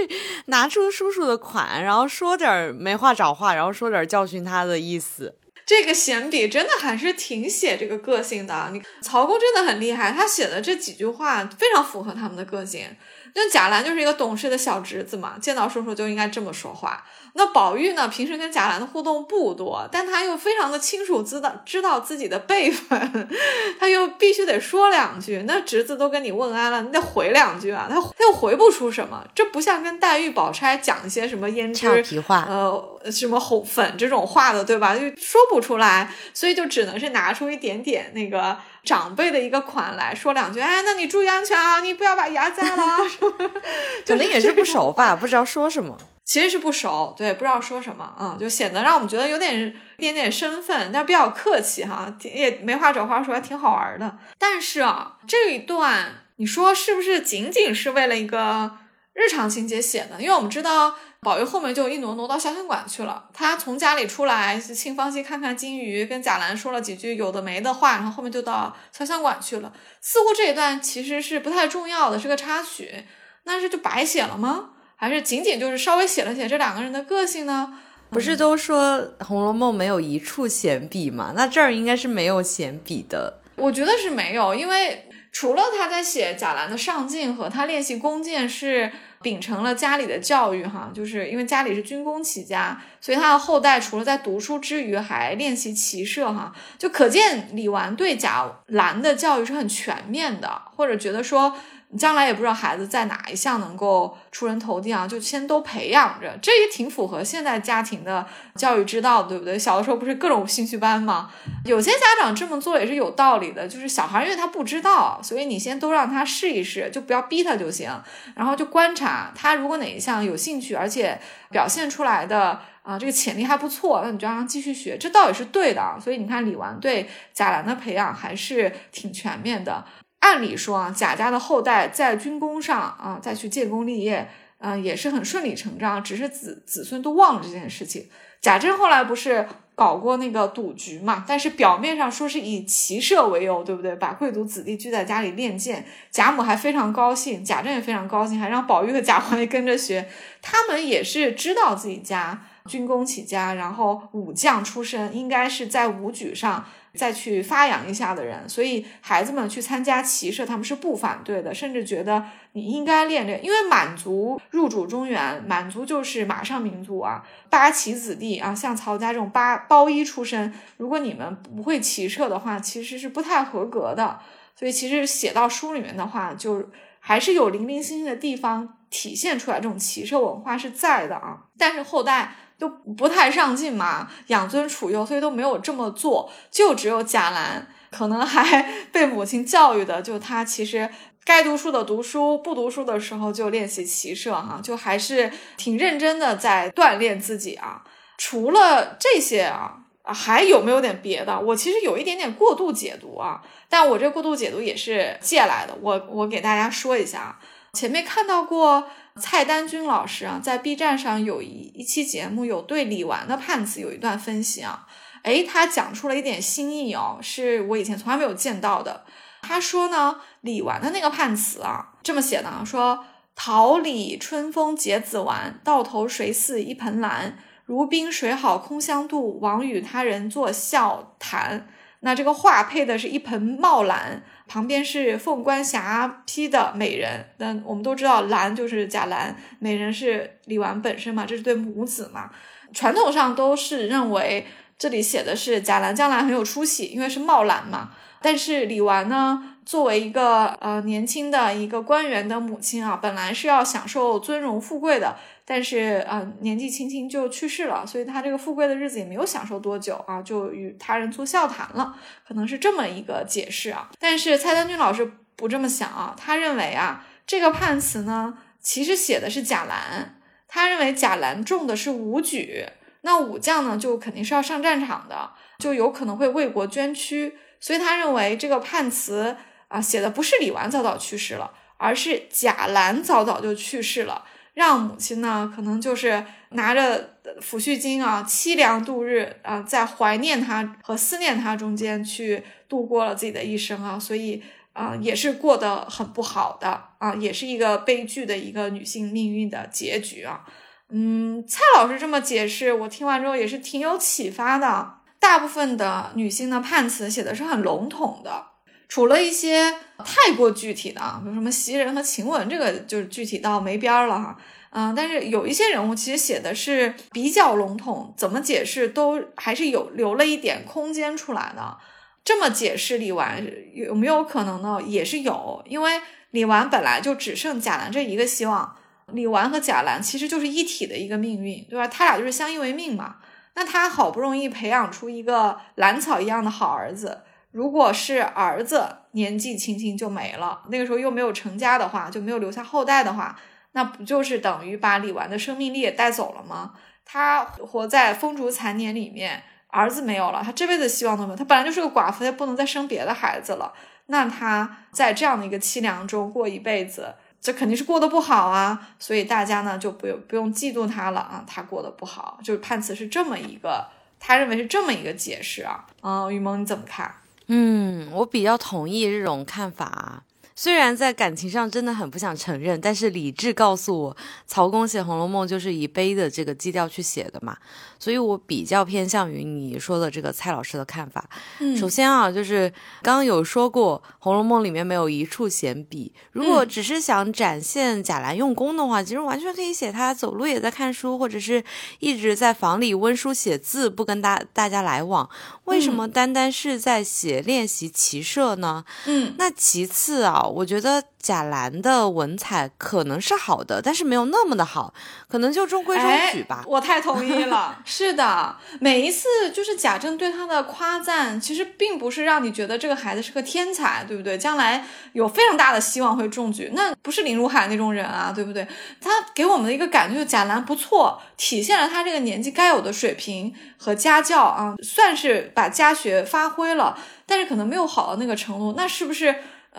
[0.47, 5.35] 拿出叔叔的款，然后说点没话找话，然后说点教训他的意思。
[5.67, 12.87] 这个闲笔真的还是挺写这个个性的，你曹公真的很厉害，他写的这几句话非常符合他们的个性。
[13.35, 17.05] 那贾兰就是一个懂事的小侄子嘛，见到叔叔就应该这么说话。
[17.35, 23.29] 那宝玉呢，平时跟贾兰的互动不多，但他又非常的清楚知道知道自己的辈分，
[23.79, 25.45] 他又必须得说两句。
[25.47, 29.25] 那侄子都跟你问安了，你得回两句啊，他他又回不出什么。
[29.35, 34.97] 这不像跟黛玉、宝钗讲一些什么胭脂皮话，呃，什么红粉这种话的，对吧？
[34.97, 38.57] 就说不出来，所以就只能是拿出一点点那个。
[38.89, 42.97] 长辈的一个款来说两句，哎，那你注意安全啊，你不要把牙摘了。
[44.07, 45.95] 可能也是不熟吧，不知道说什么。
[46.25, 54.17] 其实是不熟，对，不知道说什么啊，就显得让我们觉得有点一点点身份，但是比较客气哈，也没话找话说，还挺好玩的。
[54.39, 58.79] 但是啊，这一段你说是不是仅仅是为了一个
[59.13, 60.19] 日常情节写的？
[60.19, 60.95] 因为我们知道。
[61.21, 63.29] 宝玉后面就一挪挪到潇湘馆去了。
[63.35, 69.73] 他从家里出来，沁芳溪看看金鱼，跟贾兰说了几句有的没的话，然后后面就到潇湘馆去了。
[70.01, 73.05] 似乎这一段其实是不太重要的，是个插曲。
[73.45, 74.71] 但是就白写了吗？
[74.95, 77.81] 还是仅仅就是稍微写了写这两个人的个性呢？
[78.11, 81.33] 不是都说《红楼梦》没有一处闲笔吗？
[81.35, 83.41] 那这儿应该是没有闲笔的。
[83.57, 88.93] 我觉得是没有，因为除了他在写贾兰的上进和他练习弓箭是。
[89.23, 101.57] 秉承了家里的教育，哈，就是因为家里是军工起家，所以他的后代除了在读书之余还练习骑射，哈，就可见李纨对贾兰的教育是很全面的，或者觉得说。
[101.91, 108.27] 你将来也不知道孩子在哪一项能够出人头地啊，就先都培养着，这也挺符合现在家庭的
[108.57, 109.59] 教育之道，对不对？
[109.59, 111.31] 小的时候不是各种兴趣班吗？
[111.65, 117.91] 有些家长这么做也是有道理的，就是小孩因为他不知道，所以你先都让他试一试，就不要逼他就行，
[118.35, 121.19] 然后就观察他如果哪一项有兴趣，而且
[121.51, 125.99] 表现出来的啊这个潜力还不错，那你就让他继续学，这倒也是对的啊。
[125.99, 129.83] 所以你看李纨对贾兰的培养还是挺全面的。
[130.21, 136.03] 按理说啊，贾家的后代在军功上啊，再去建功立业，嗯，也是很顺理成章。
[136.03, 138.09] 只是子子孙都忘了这件事情。
[138.41, 141.25] 贾政后来不是搞过那个赌局嘛？
[141.27, 143.95] 但是表面上说是以骑射为由，对不对？
[143.97, 150.09] 把贵族子弟聚在家里练剑，贾母还非常高兴，贾政也非常高兴，还让宝玉和贾环也跟着学。
[150.43, 156.65] 他们也是知道自己家军功起家，然后武将出身，应该是在武举上。
[156.95, 163.45] 再去发扬一下的人，所以孩子们去参加骑射，他们是不反对的，甚至觉得你应该练练。
[163.45, 174.19] 因为满族入主中原，满族就是马上民族啊，八旗子弟啊，像曹家这种八包衣出身，如果你们不会骑射的话，其实是不太合格的。
[174.57, 176.69] 所以其实写到书里面的话，就
[176.99, 181.45] 还是有零零星星的地方体现出来，这种骑射文化是在的啊。
[181.57, 182.35] 但是后代。
[182.59, 186.31] 都不太上进嘛，养尊处优，所以都没有这么做。
[186.51, 190.91] 就只有贾兰可能还 被母亲教育的，就他其实
[191.25, 197.83] 该读书的读书，不读书的时候就练习骑射哈，就还是挺认真的在锻炼自己啊。
[198.17, 199.85] 除了这些啊。
[200.11, 201.39] 还有没有点别的？
[201.39, 205.77] 我其实有一点点过度解读啊，但我这过度解读也是借来的。
[205.83, 207.39] 我我给大家说一下啊，
[207.75, 208.89] 前面看到过
[209.19, 214.87] 蔡丹君老师啊，在 B 站上有一一期节目，有对李纨的判词有一段分析啊，
[215.25, 219.05] 诶，他讲出了一点新意哦，是我以前从来没有见到的。
[219.43, 223.05] 他说呢，李纨的那个判词啊，这么写的啊，说
[223.35, 227.39] 桃李春风结子完，到头谁似一盆兰。
[227.65, 231.69] 如冰水好空相度，枉与他人作笑谈。
[232.01, 237.27] 那这个画配的是一盆茂兰，旁边是凤冠霞帔的美人。
[237.37, 242.31] 那我们都知道，兰就是贾兰，美人是李纨本身嘛，这是对母子嘛。
[242.73, 244.47] 传统上都是认为
[244.77, 247.91] 这里写的是贾兰将来很有出息，因为是茂兰嘛。
[248.21, 255.15] 但是李纨呢，作为一个呃年轻的一个官员的母亲啊，本来是要享受尊荣富贵的。
[255.45, 261.95] 但是啊，年纪轻轻就去世了，所以他这个富贵的日子也没有享受多久啊，就与他人做笑谈了，
[262.27, 263.91] 可能是这么一个解释啊。
[263.99, 272.65] 但是蔡丹君老师不这么想啊，他认为啊，这个判词呢，其实写的是贾兰，他认为贾兰中的是武举，
[273.03, 279.37] 那武将呢，就肯定是要上战场的，就有可能会为国捐躯，所以他认为这个判词
[279.69, 284.25] 啊，写的不是李纨早早去世了，而是贾兰早早就去世了。
[284.55, 294.43] 让母亲呢，可能就是拿着抚恤金啊，凄凉度日啊，在怀念他和思念他中间去度过了自己的一生啊，所以
[294.73, 300.45] 啊，也是过得很不好的啊，也是一个悲剧的一个女性命运的结局啊。
[300.91, 304.95] 嗯，蔡老师这么解释，我听完之后也是挺有启发的。
[305.21, 308.47] 大部分的女性的判词写的是很笼统的。
[308.89, 314.37] 除了一些太过具体的啊，比如什么袭人和晴雯，这个就是具体到没边儿了哈。
[314.71, 321.79] 嗯，但是有一些人物其实写的是比较笼统，怎么解释都还是有留了一点空间出来的。
[322.25, 323.43] 这么解释李纨
[323.75, 324.79] 有没有可能呢？
[324.87, 326.01] 也是有，因为
[326.33, 328.77] 李纨本来就只剩贾兰这一个希望，
[329.13, 331.89] 李纨和贾兰其实就是一体的一个命运，对吧？
[331.89, 333.17] 他俩就是相依为命嘛。
[333.55, 337.23] 那他好不容易培养出一个兰草一样的好儿子。
[337.59, 343.37] 如果是儿子年纪轻轻就没了，那个时候又没有成家的话，就没有留下后代的话，
[343.73, 346.75] 那不就是等于把李纨的生命力也带走了吗？
[347.05, 351.37] 他活在风烛残年里面，儿子没有了，他这辈子希望都没有。
[351.37, 353.73] 他本来就是个寡妇，他不能再生别的孩子了。
[354.07, 358.91] 那他在这样的一个凄凉中过一辈子，这肯定是过得不好啊。
[359.01, 363.89] 所以大家呢就不用不用嫉妒他了啊，他过得不好，就是判词是这么一个，
[364.21, 365.85] 他认为是这么一个解释啊。
[366.03, 367.13] 嗯，雨萌你怎么看？
[367.49, 370.23] 嗯，我比较同意这种看法。
[370.59, 377.57] 虽然在感情上真的很不想承认，但是理智告诉我，曹公写《红楼梦》就是以悲的这个基调去写的嘛，
[377.97, 381.25] 所以我比较偏向于你说的这个蔡老师的看法。
[381.61, 382.69] 嗯，首先啊，就是
[383.03, 391.63] 刚刚有说过，《红楼梦》里面没有一处闲笔，如果只是想展现贾兰用功的话，其实完全可以写他走路也在看书，或者是
[392.01, 395.31] 一直在房里温书写字，不跟大大家来往。
[395.67, 398.85] 为什么单单是在写练习骑射呢？
[399.07, 400.47] 嗯，那其次啊。
[400.49, 404.93] 我觉得贾兰的文采可能是好的，但是没有那么的好，
[405.29, 406.65] 可能就中规中矩吧。
[406.67, 407.79] 我太同意了。
[407.85, 414.39] 是的，每一次就是贾政对他的夸赞，其实并不是让你觉得这个孩子是个天才，对不对？
[414.39, 418.67] 将来有非常大的希望会中举，那不是林如海那种人啊，对不对？
[419.01, 429.35] 他给我们的一个感觉就是，贾兰不错，体现了他这个年纪该有的水平和家教啊，算是把家学发挥了，但是可能没有好到那个程度，那是不是？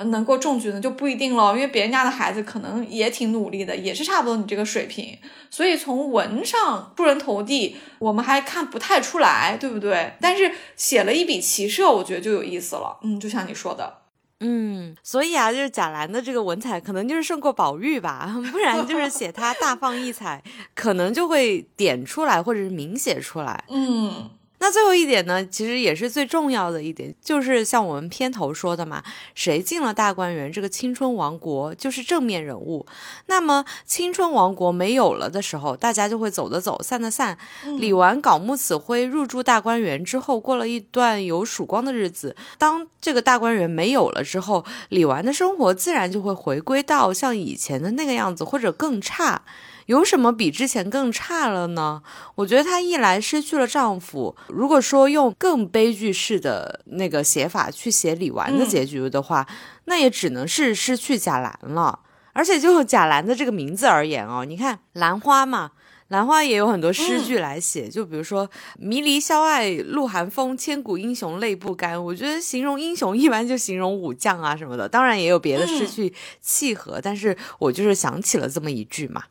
[0.06, 5.18] 能够中举呢就不一定了，因为别人家的孩子可能也挺努力的，也是差不多你这个水平，
[5.50, 10.14] 所以从文上出人头地，我们还看不太出来，对不对？
[10.22, 13.00] 但是写了一笔骑射，我觉得就有意思了。
[13.04, 13.98] 嗯，就像你说的，
[14.40, 20.42] 嗯，所以啊，就是贾兰的这个文采可能就是胜过宝玉吧， 不然就是写他大放异彩，
[20.74, 23.66] 可能就会点出来或者是明写出来。
[23.70, 24.30] 嗯。
[24.60, 29.02] 那最后一点呢，其实也是最重要的一点，就是像我们片头说的嘛，
[29.34, 32.86] 谁进了大观园，这个青春王国就是正面人物。
[33.28, 37.38] 那么青春王国没有了的时候，大家就会走的走，散的散。
[37.78, 42.36] 李纨搞木子灰入住大观园之后，过了一段有曙光的日子。
[42.58, 49.42] 当这个大观园没有了之后，李纨的生活自然就会回归到像以前的那个样子，或者更差。
[49.90, 52.04] 有什么比之前更差了呢？
[52.36, 59.48] 我觉得她一来失去了丈夫，如果说用更悲剧式的那个写法去写李纨的结局的话，
[59.86, 62.02] 那也只能是失去贾兰了。
[62.34, 65.72] 而且就贾兰的这个名字而言哦，你看兰花嘛。
[66.10, 71.98] 兰花也有很多诗句来写，就比如说“迷离萧爱露寒风，千古英雄泪不干”。
[72.06, 79.24] 我觉得形容英雄一般就形容武将啊什么的，当然也有别的诗句契合，但是我就是想起了这么一句嘛。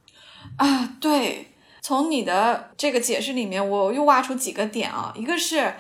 [0.56, 5.74] 啊，对，从你的这个解释里面，我又挖出几个点啊，一个是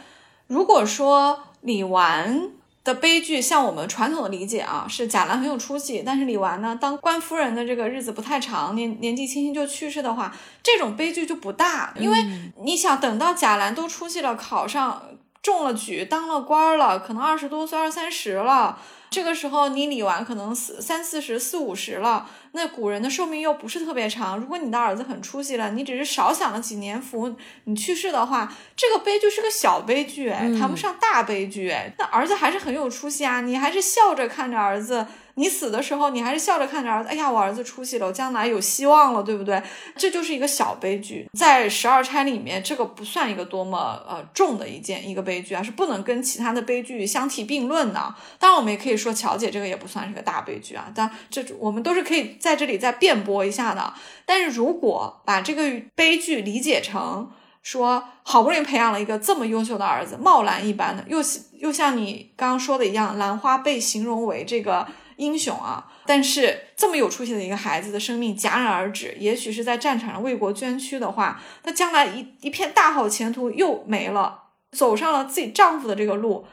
[0.46, 2.50] 如果说李纨。
[2.84, 12.16] 的悲剧，像我们传统的理解啊，是贾兰很有出息，但是李纨呢，当官夫人的这个日子不太长，年年纪轻轻就去世的话，这种悲剧就不大，因为
[12.62, 15.02] 你想等到贾兰都出息了，考上
[15.48, 18.78] 中了举，当了官了，可能二十多岁，二三十了。
[19.08, 24.36] 这个时候你理完可能四三四十四五十了，那古人的寿命又不是特别长。
[24.38, 27.34] 如果你的儿子很出息了，你只是少享了几年福，
[27.64, 35.06] 你去世的话，这个悲剧是个小悲剧，哎，谈不上大悲剧，哎，那儿子还是很有出息啊，你还是笑着看着儿子。
[35.38, 37.08] 你死的时候，你还是笑着看着儿子。
[37.08, 39.62] 哎呀，我儿子出息了，我将来有希望了，对不对？
[39.96, 48.14] 这就是一个小悲剧，在十二钗里面，这个不算一个多么呃重的一件一个悲剧啊，是不能跟其他的悲剧相提并论的。
[48.40, 53.94] 当然，我们也可以说乔姐这个也不算是个大悲剧啊，但这我们都是可以在这里再辩驳一下的。
[54.26, 55.62] 但是如果把这个
[55.94, 57.30] 悲剧理解成
[57.62, 61.18] 说，好不容易培养了一个这么优秀的儿子，貌兰一般的，又
[61.58, 64.86] 又像你刚刚说的一样，兰花被形容为这个。
[65.18, 65.86] 英雄啊！
[66.06, 76.46] 但是这么有出息的一个孩子的生命戛然而止，也许是在战场上为国捐躯的话，他将来一一片大好前途又没了，走上了自己丈夫的这个路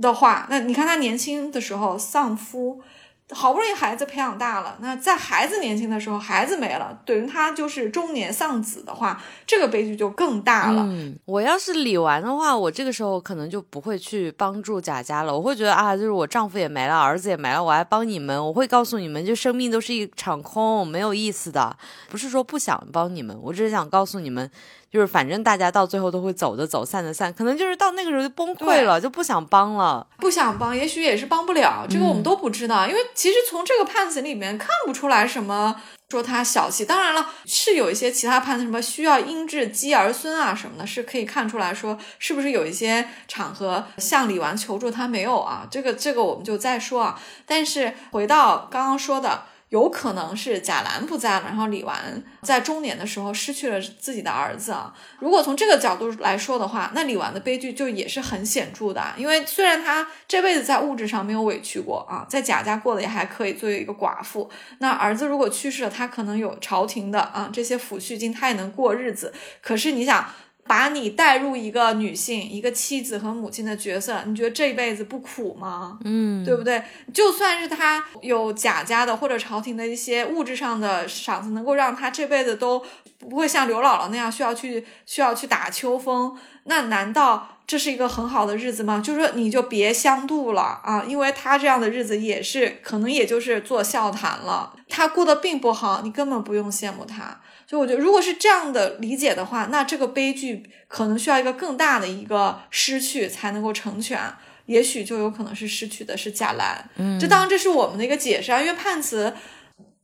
[0.00, 2.82] 的话，那你看她年轻的时候丧夫。
[3.30, 10.82] 好不容易孩子培养大了，那在孩子年轻的时候，孩子没了，等于他就是中年丧子的话，这个悲剧就更大了。
[10.86, 15.36] 嗯，我要是理完的话，我这个时候可能就不会去帮助贾家了。
[15.36, 21.76] 我会觉得啊，就是我丈夫也没了，儿子也没了，我还帮你们，我会告诉你们，就生命都是一场空，没有意思的。
[22.08, 24.48] 不是说不想帮你们，我只是想告诉你们。
[24.90, 36.84] 就是反正大家到最后都会走的走，散的散，可能就是到那个时候就崩溃了，就不想帮了，不想帮，也许也是帮不了，这个我们都不知道，因为其实从这个判词里面看不出来什么说他小气。
[36.84, 45.66] 当然了，是有一些其他判词，什么需要因治积儿孙啊什么的，是可以看出来说是不是有一些场合向李纨求助他没有啊？
[45.70, 47.20] 这个这个我们就再说啊。
[47.44, 49.42] 但是回到刚刚说的。
[49.70, 54.94] 有可能是贾兰不在了，然后李纨在中年的时候失去了自己的儿子啊。
[55.18, 59.04] 如果从这个角度来说的话，那李纨的悲剧就也是很显著的。
[59.16, 64.48] 因为虽然她这辈子在物质上没有委屈过啊，在贾家过得也还可以，作为一个寡妇。
[64.78, 69.34] 那儿子如果去世了，她可能有朝廷的啊这些抚恤金，她也能过日子。
[69.60, 70.24] 可是你想。
[70.66, 75.98] 把你带入一个女性、一个妻子和母亲的角色，你觉得这辈子不苦吗？
[76.04, 76.82] 嗯，对不对？
[77.12, 82.84] 就算是他有贾家的或者朝廷的一些物质上的赏赐，能够让他这辈子都
[83.18, 89.00] 不会像刘姥姥那样需要去需要去打秋风，那难道这是一个很好的日子吗？
[89.02, 97.40] 就是说你就别相度了啊，因为他这样的日子也是可能也就是做笑谈了，他过得并不好，你根本不用羡慕他。
[97.68, 104.20] 所以我觉得，如果是这样的理解的话，那这个悲剧可能需要一个更大的一个失去才能够成全，
[104.66, 106.88] 也许就有可能是失去的是贾兰。
[106.94, 109.34] 嗯，这当然这是我们的一个解释啊，因为判词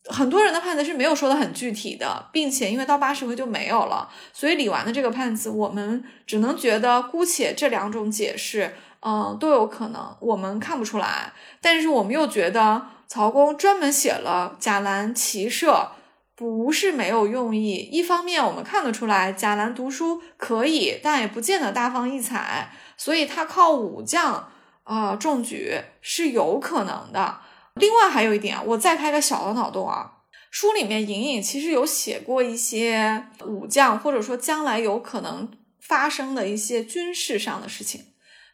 [0.06, 15.92] 很多人的判词是没有说的很具体的，并且因为到八十回就没有了，所以李纨的这个判词，我们只能觉得姑且这两种解释，嗯，都有可能，我们看不出来，但是我们又觉得曹公专门写了贾兰骑射。
[16.42, 17.76] 不是没有用意。
[17.92, 24.50] 一方面，我们看得出来贾兰读书可以，但也不见得大放异彩，所以他靠武将
[24.82, 27.38] 啊中举是有可能的。
[27.76, 30.14] 另外还有一点，我再开个小的脑洞啊，
[30.50, 35.48] 书里面隐隐其实有写过一些武将，或者说将来有可能
[35.80, 38.00] 发生的一些军事上的事情，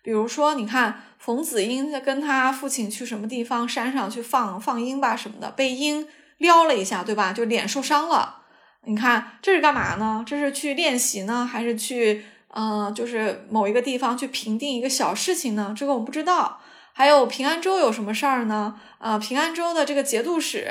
[0.03, 6.07] 比如说，你看冯子英在跟他父亲去什么地方山上去放放鹰吧什么的，被鹰。
[6.39, 7.33] 撩了一下，对吧？
[7.33, 8.37] 就脸受伤了。
[8.85, 10.25] 你看这是干嘛呢？
[10.27, 12.25] 这是去练习呢，还是去
[12.55, 15.75] 嗯，就是某一个地方去评定一个小事情呢？
[15.77, 16.61] 这个我们不知道。
[16.95, 18.81] 还有平安州有什么事儿呢？
[18.99, 20.67] 啊，平安州的这个节度使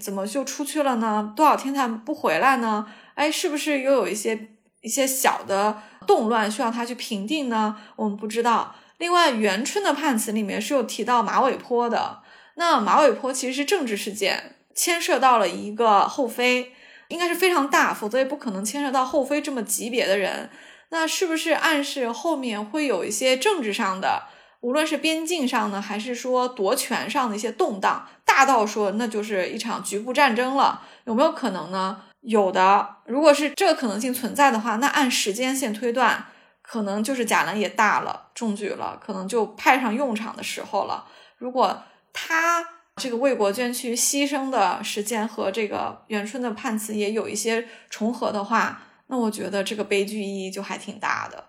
[0.00, 1.32] 怎么就出去了呢？
[1.34, 2.86] 多少天他不回来呢？
[3.14, 4.50] 哎，是不是又有一些
[4.82, 7.76] 一些小的动乱需要他去评定呢？
[7.96, 8.74] 我们不知道。
[8.98, 12.20] 另外，元春的判词里面是有提到马尾坡的。
[12.54, 14.56] 那马尾坡其实是政治事件。
[14.74, 16.72] 牵涉到了一个后妃，
[17.08, 20.50] 应该是非常大，否则也不可能牵涉到后妃这么级别的人。
[20.90, 24.24] 那是不是暗示后面会有一些政治上的，
[24.60, 28.06] 无论是边境上呢，还是说夺权上的一些动荡？
[28.24, 32.02] 大到说那就是一场局部战争了，有没有可能呢？
[32.20, 32.96] 有的。
[33.06, 36.26] 如果是这个可能性存在的话，那按时间线推断，
[36.62, 41.06] 可能就是贾兰也大了，中举了，可能就派上用场的时候了。
[41.36, 42.64] 如果他
[43.02, 48.84] 这个为国捐躯牺牲的时间和这个元春的判词也有一些重合的话。
[49.08, 51.44] 那我觉得这个悲剧意义就还挺大的，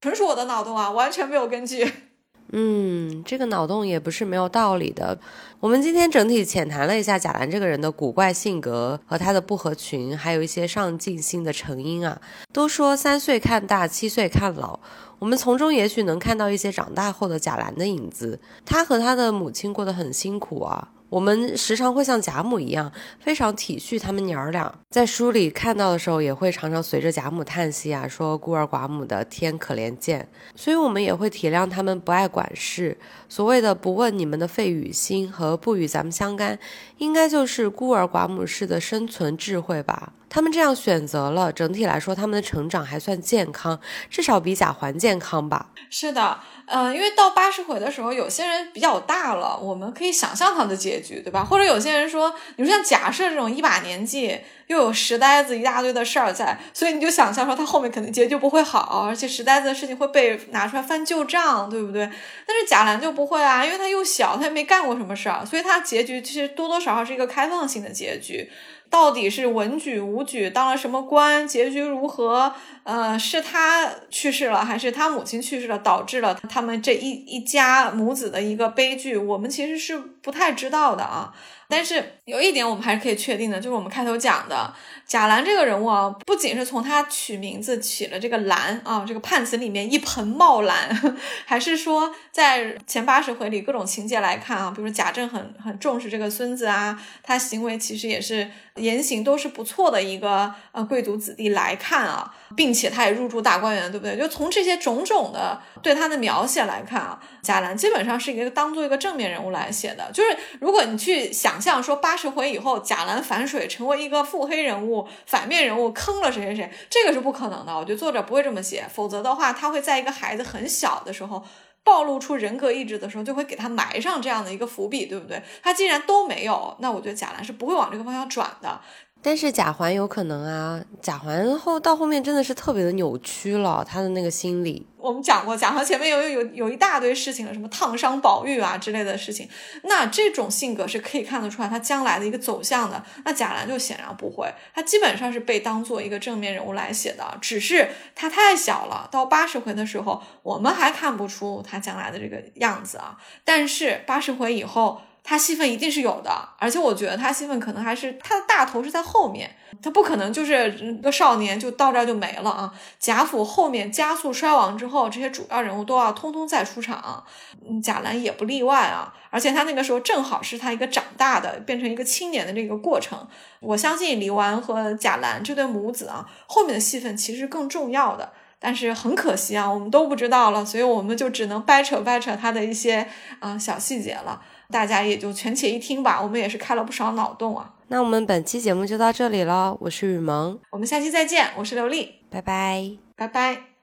[0.00, 1.92] 纯属我的脑洞啊，完全没有根据。
[2.56, 5.18] 嗯，这个脑洞也不是没有道理的。
[5.60, 12.20] 我们今天整体浅谈了一下贾兰这个人的古怪性格和他的不合群，还有一些上进心的成因啊。
[12.52, 14.78] 都说三岁看大，七岁看老，
[15.18, 18.40] 我们从中也许能看到一些长大后的贾兰的影子。
[18.64, 20.90] 他和他的母亲过得很辛苦啊。
[21.14, 22.90] 我们时常会像贾母一样，
[23.20, 24.74] 非常体恤他们娘儿俩。
[24.90, 30.28] 在书里看到的时候，也会常常随着贾母叹息啊，说孤儿寡母的天可怜见。
[30.56, 32.98] 所以，我们也会体谅他们不爱管事。
[33.28, 36.58] 所谓的不问你们的肺与心和不与咱们相干，
[36.98, 40.12] 应该就是孤儿寡母式的生存智慧吧。
[40.34, 43.78] 他们这样选择了，整体来说，他们的成长还算健康，
[44.10, 45.68] 至少比贾环健康吧。
[45.88, 46.40] 是的。
[46.66, 51.44] 嗯，因为到八十回的时候，有些人比较大了，我们可以想象他的结局，对吧？
[51.44, 62.10] 或者有些人说，你说像假设这种一把年纪又有石呆子一大堆的事儿在，所以你就想象说他后面肯定结局不会好，而且石呆子的事情会被拿出来翻旧账，对不对？
[62.46, 68.50] 但是贾兰就不会啊，因为他又小，他也没干过什么事儿，所以他结局其实多多少少是一个开放性的结局。
[68.90, 72.54] 到底是文举武举当了什么官，结局如何？
[72.84, 79.16] 呃，是他去世了，还是他母亲去世了，导致了他们这一一家母子的一个悲剧？
[79.16, 81.34] 我们其实是不太知道的啊。
[81.66, 84.72] 但是有一点我们还是可以确定的，就是我们开头讲的
[85.06, 104.16] 贾兰这个人物啊，不仅是从他取名字取了这个兰啊，这个判词里面一盆茂兰， 还是说在前八十回里各种情节来看啊，比如贾政很很重视这个孙子啊，他行为其实也是言行都是不错的一个呃贵族子弟来看啊，并且他也入住大观园，对不对？
[104.16, 111.32] 就从这些种种的对他的描写来看啊，贾兰基本上是一个当做一个正面人物来写的，就是如果你去。
[111.34, 114.93] 想象说八十回以后贾兰反水成为一个腹黑人物、
[115.26, 117.74] 反面人物，坑了谁谁谁，这个是不可能的。
[117.74, 121.42] 我觉得作者不会这么写，否则的话，他会在一个孩子很小的时候
[121.82, 125.42] 暴露出人格意志的时候，就会给他埋上这样的一个伏笔，对不对？
[125.62, 128.80] 他既然都没有，那我觉得贾兰是不会往这个方向转的。
[129.24, 134.86] 但是贾环有可能啊，贾环后到后面真的是特别的扭曲了，他的那个心理。
[134.98, 139.48] 我们讲过，贾环前面有有有一大堆事情了，什么烫伤宝玉啊之类的事情，
[139.84, 143.02] 那这种性格是可以看得出来他将来的一个走向的。
[143.24, 153.16] 那贾兰就显然不会，他基本上是被当做一个正面人物来写的，只是他太小了，到八十回的时候，我们还看不出他将来的这个样子啊。
[153.42, 155.00] 但是八十回以后。
[155.26, 160.70] 他戏份一定是有的，而且我觉得他戏份可能还是他的大头是在后面，他不可能就是
[161.02, 162.70] 个少年就到这儿就没了啊。
[163.00, 167.24] 贾府后面加速衰亡之后，这些主要人物都要通通再出场，
[167.66, 169.14] 嗯，贾兰也不例外啊。
[169.30, 173.26] 而且他那个时候正好是他一个长大的变成一个青年的这个过程。
[173.60, 178.30] 我相信李纨和贾兰这对母子啊，后面的戏份其实更重要的。
[178.60, 183.06] 但是很可惜啊，我们都不知道了，所以我们就只能掰扯掰扯他的一些
[183.40, 184.40] 啊小细节了。
[184.74, 187.74] 大家也就权且一听吧，我们也是开了不少脑洞啊。
[187.86, 193.73] 那我们本期节目就到这里了，我是雨萌，我们下期再见，我是刘丽，拜拜，拜拜。